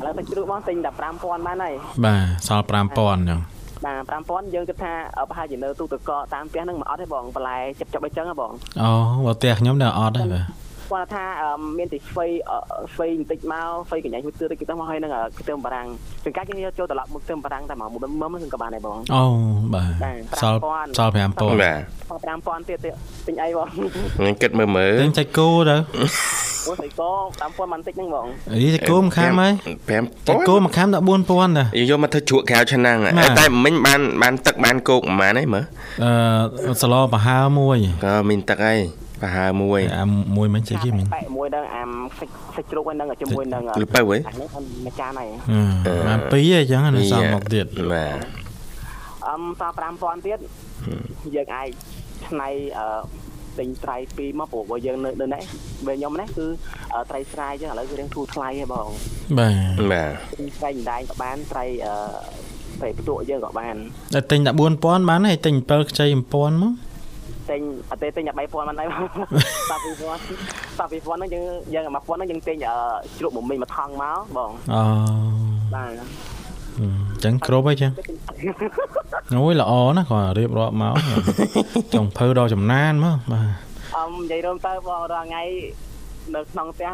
[0.00, 3.40] ឥឡូវសាច់ជ្រូកបងទិញតែ5000បានហើយបាទសល់5000អញ្ចឹង
[3.84, 4.92] បាទ5000យើងគិតថា
[5.28, 8.52] ប្រហែលជានៅទូទឹកកកតាមផ្ទះហ្នឹងមិនអត់ទេបងបន្លែចិបចិបអញ្ចឹងហ៎បង
[8.82, 8.90] អូ
[9.26, 11.24] បើផ្ទះខ្ញុំនៅអត់ទេបាទ គាត់ថា
[11.78, 12.30] មានតែស្វ័យ
[12.94, 15.86] ស្វ័យបន្តិចមកស្វ័យកញ្ញាមួយទឿតិចទៅមកហើយនឹងខ្ទឹមបារាំង
[16.24, 19.24] ចង្កាច់យើងយកចូលត្រឡប់មកខ្ទឹមបារាំងតែមកមុំមុំហ្នឹងក៏បានដែរបងអូ
[19.74, 20.58] បាទសល់
[20.98, 22.78] សល់5000បាទ5000ទៀត
[23.26, 23.68] ទិញអីបង
[24.18, 25.76] ខ្ញុំគិតមើលមើលទិញសាច់គោទៅ
[26.66, 27.10] អូស្អីក៏
[27.40, 29.52] 5000បានតិចហ្នឹងបងអីសាច់គោមួយខាំហើយ
[29.90, 32.98] 5000សាច់គោមួយខាំដល់4000ដែរយកមកធ្វើជ្រក់ក្រៅឆ្នាំង
[33.38, 35.64] តែមិញបានបានទឹកបានគោកប្រហែលហ្នឹងមើល
[36.66, 38.80] អឺសឡប្រហើមួយក៏មានទឹកហើយ
[39.22, 40.04] ប្រហើមួយអា
[40.36, 44.48] មួយមិញស្អីគេមិញបែកមួយដល់អាមសាច់សាច់ជ្រូកហើយនឹងជាមួយនឹងលពៅហ៎អានេះ
[44.84, 45.28] មួយចានហើយ
[45.86, 48.16] អឺបានពីរអញ្ចឹងនៅសល់មកទៀតបាទ
[49.28, 49.62] អឹមត
[49.94, 50.38] 5000ទៀត
[51.36, 51.68] យើងអាច
[52.26, 52.48] ឆ្នៃ
[52.78, 52.88] អឺ
[53.58, 55.42] ទិញត្រីពីរមកព្រោះបើយើងនៅនៅនេះ
[55.86, 56.46] បើខ្ញុំនេះគឺ
[57.10, 58.88] ត្រីស្រែអញ្ចឹងឥឡូវគឺរៀងធូរថ្លៃហ៎បង
[59.38, 61.94] បាទបាទទិញត្រីម្ដែងក៏បានត្រីអឺ
[62.80, 63.74] ត្រីផ្ទក់យើងក៏បាន
[64.14, 64.50] តែទិញតែ
[64.80, 66.72] 4000បានហើយទិញ7ខ្ចី1000មក
[67.50, 69.06] ទិញអត់ទេទិញតែ3000បានដែរបង
[69.70, 72.56] តា2000តា2000ហ្នឹងយើងយើង1000ហ្នឹងយើងទិញ
[73.18, 74.82] ជ្រូកបំមីមួយថងមកបងអូ
[75.74, 77.90] បាទអញ្ចឹងគ្រប់ហើយចឹង
[79.34, 80.94] អូយល្អណាស់គាត់រៀបរាប់មក
[81.94, 83.46] ចង់ភៅដល់ចំណានមកបាទ
[83.96, 85.42] អឹមនិយាយរួមទៅបងរាល់ថ្ងៃ
[86.34, 86.90] នៅក្នុងផ្ទះ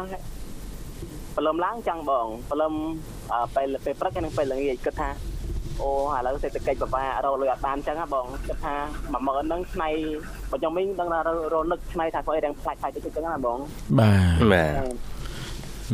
[1.35, 2.73] ព្រលឹមឡើងចឹងបងព្រលឹម
[3.55, 5.09] ពេលពេលព្រឹកហើយនឹងពេលល្ងាចគិតថា
[5.79, 8.75] អូឥឡូវសេដ្ឋកិច្ចបបារកលុយអត់បានចឹងហ៎បងគិតថា
[9.13, 9.89] 10000ហ្នឹងឆ្នៃ
[10.51, 13.57] បើខ្ញុំវិញដឹងថារនឹកឆ្នៃថាស្អីរៀងផ្លាច់ផ្លាច់តិចចឹងណាបង
[13.99, 14.73] បាទបាទ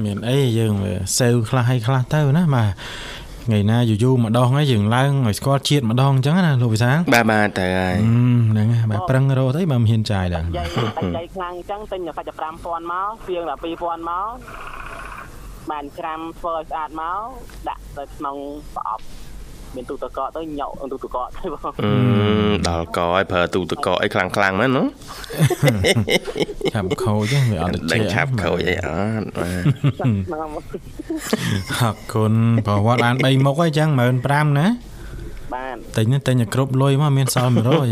[0.03, 0.73] មានអីយើង
[1.19, 2.71] សេវខ្លះឲ្យខ្លះទៅណាបាទ
[3.47, 7.97] ថ្ងៃណាយូរយូរម្ដងហើយយើងឡើងឲ្យស្គាល់ជាតិម្ដងអញ្ចឹងណាលោកវិសាលបាទបាទទៅហើយ
[8.51, 10.67] ហ្នឹងហើយបាទប្រឹងរកទៅបើមិនហ៊ានចាយដែរយាយ
[10.97, 14.31] តែយាយខ្លាំងអញ្ចឹងទិញតែសាច់5000មកសៀងតែ2000មក
[15.71, 17.25] បានច្រាំធ្វើឲ្យស្អាតមក
[17.69, 18.37] ដាក់ទៅក្នុង
[18.75, 19.03] ប្រអប់
[19.77, 21.91] មានទូទឹកកកទៅញ៉ក់ទូទឹកកកទៅបងអឺ
[22.67, 24.83] ដល់កឲ្យប្រើទូទឹកកកអីខ្លាំងខ្លាំងមែនណា
[26.73, 29.63] ឆាប់ខូចហ្នឹងវាអត់ទៅដឹងជាឆាប់ខូចអីអត់បាទ
[31.79, 32.33] អរគុណ
[32.67, 34.67] ប្រវត្តិបាន3មុខហើយអញ្ចឹង15000ណា
[35.55, 37.91] បានទិញទិញឲ្យគ្រប់លុយមកមានសល់100អូន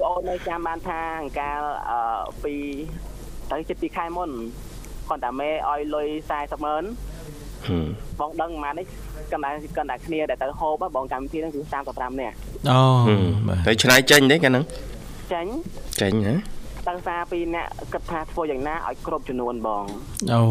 [0.00, 1.60] បងអូននៅចាំបានថាអង្កាល
[1.90, 2.00] អឺ
[2.44, 2.54] ពី
[3.50, 4.30] ទៅចិត្តពីខែមុន
[5.08, 6.08] គាត់តែមេឲ្យលុយ
[6.38, 6.84] 40ម៉ឺន
[8.20, 8.86] បងដឹងប៉ុន្មាននេះ
[9.32, 11.60] កាន់តែកាន់តែគ្នាដែលទៅហូបបងកម្មវិធីហ្នឹងគឺ
[11.90, 12.36] 35នាក់
[12.70, 12.80] អូ
[13.48, 14.64] បាទទៅឆ្នៃចេញទេកាលហ្នឹង
[15.32, 15.50] ចាញ់
[16.00, 16.34] ចេញហ៎
[16.88, 19.84] តាំងសារពីអ្នកគិតថាធ្វើយ៉ាងណាឲ្យគ្រប់ចំនួនបង
[20.32, 20.42] អូ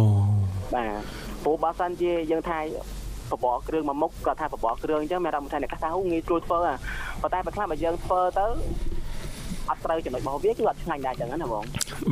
[0.76, 1.02] បាទ
[1.44, 2.60] ព្រោះបើសិនជាយើងថា
[3.32, 6.60] បបរគ្រឿងមួយមុខគាត់ថាបបរគ្រឿងអញ្ចឹងមានអារម្មណ៍ថាអ្នកខ្លះថាងាយស្រួលធ្វើ
[7.22, 8.46] ប៉ុន្តែបើខ្លះបើយើងធ្វើទៅ
[9.70, 11.64] អត់ត្រូវចំណុចរបស់វាគឺអត់ឆ្ងាញ់ដែរចឹងណាបង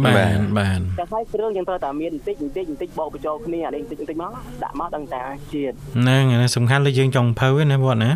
[0.06, 4.32] បានបានតែហើយគ្រឿងយើងត្រូវតែមានបន្តិចបន្តិចបន្តិចបោកបញ្ចូលគ្នាអានេះបន្តិចបន្តិចមក
[4.64, 5.24] ដាក់មកដឹងតា
[5.54, 8.12] ជាតិហ្នឹងហើយសំខាន់លើយើងចង់ភៅណាវត្តណា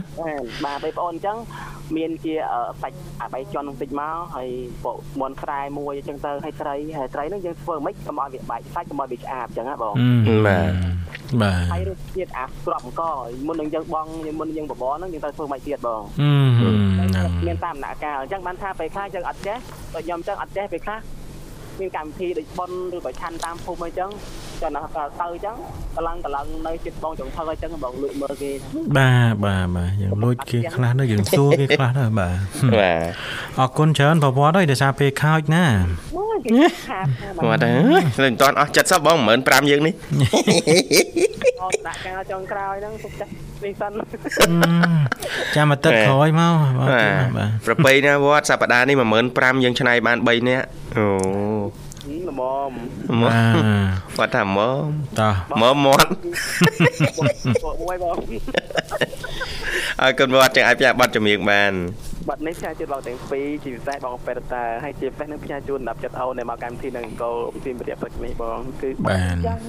[0.65, 1.37] បាទបាទបងប្អូនអញ្ចឹង
[1.97, 2.33] មានជា
[2.81, 4.49] សាច់អាបៃជន់បន្តិចមកហើយ
[4.83, 9.93] ពួកមន់ខ្សែមួយអញ្ចឹងទៅហើយត្រីហើយត្រីហ្នឹងយើងធ្វើមិនខ្មិចកុំឲ្យវាបែកសាច់កុំឲ្យវាឆ្អាបអញ្ចឹងណាបង
[10.47, 10.71] បាទ
[11.41, 13.01] បាទហើយរសជាតិអាក្របអង្គ
[13.47, 14.07] មុននឹងយើងបង
[14.39, 19.57] មុននឹងយើងបបរហ្នឹងយើងត្រូវធ្វើមិនទៀតបងអឺហ្នឹងមានតាមដំណាក់កាលអញ្ចឹងបានថាពេលខ្លះយើងអត់ចេះ
[19.93, 20.99] ដូចខ្ញុំអញ្ចឹងអត់ចេះពេលខ្លះ
[21.79, 24.09] មានកម្មវិធីដូចប៉ុនឬក៏ឆាន់តាមភូមិអីចឹង
[24.61, 25.55] ចុះណាទៅអញ្ចឹង
[25.95, 28.51] កន្លងកន្លងនៅចិត្តបងចង្ហឹងអញ្ចឹងបងលួចមើលគេ
[28.97, 32.37] បាទបាទបាទយើងលួចគេខ្លះទៅយើងសួរគេខ្លះទៅបាទ
[32.79, 33.09] បាទ
[33.59, 35.65] អរគុណច្រើនប្រវត្តិអើយដោយសារពេលខោចណា
[36.45, 37.69] អូយគេខាតណាគាត់ទៅ
[38.25, 39.93] មិនតាន់អស់70បង15000យើងនេះ
[41.59, 43.31] បងដាក់ការចុងក្រោយហ្នឹងទុកចាស់
[43.63, 43.91] នេះសិន
[45.55, 48.95] ចាំអាទិត្យក្រោយមកបាទបាទប្រពៃណាវត្តសប្តាហ៍នេះ
[49.29, 50.65] 15000យើងឆ្នៃបាន3នាក់
[50.97, 51.05] អូ
[52.29, 52.73] ល្មម
[53.21, 53.35] មក
[54.17, 54.79] បាទគាត់ថាមក
[55.19, 56.09] តោះមកមាត់
[57.63, 58.15] ពួកមួយបង
[60.01, 61.73] ឲ្យគុណវត្តចឹងអាចផ្សាយប័ណ្ណចម្រៀងបាន
[62.27, 69.59] បាត់នេះផ្សាយជូនបងទាំងពីរជាពិសេសបងប៉េរតាហើយជាពិសេសនឹងផ្សាយជូនដល់ចិត្តអូនដែលមកកម្មវិធីនឹងអង្គរពិធីមរៈព្រឹកនេះបងគឺបាទចឹង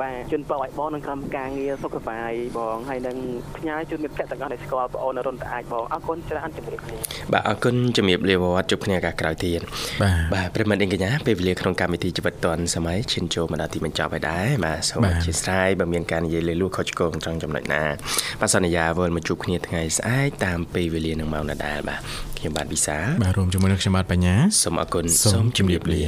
[0.00, 2.10] បាទជូនពរឲ្យបងនឹងក្រុមការងារសុខភាព
[2.58, 3.16] បងហើយនឹង
[3.56, 6.96] ផ្ញើជូនមិត្តភក្តិទាំងអស់ដែលស្គាល់បងអូនរុនតាអាចបងអរគុណច្រើនជំរាបលា
[7.32, 9.60] បាទអរគុណជំរាបលាវត្តជួបគ្នាឱកាសក្រោយទៀត
[10.02, 17.82] បាទបាទប្រិមត្តអីកញ្ញាពេលវេលាក្នុងកម្មវិធីជីវិតឌွန်សម័យឈានចូលមកដល់ទីបញ្ចប់ហើយដែរបាទសូមអធិស្ឋានបើមានការនិយាយលេលួខុសឆ្គងត្រង់ចំណុចណា
[18.40, 21.95] បាទសន្យាវិលមកជួបគ្នាថ្ងៃស្អែកតាមពេលវេលានឹងម៉ោងដដែលបាទ
[22.38, 26.02] ខ្ញុំបាទវិសាលបាទរួមជាមួយនឹងខ្ញុំបាទបញ្ញាសូមអរគុណសូមជម្រាបលា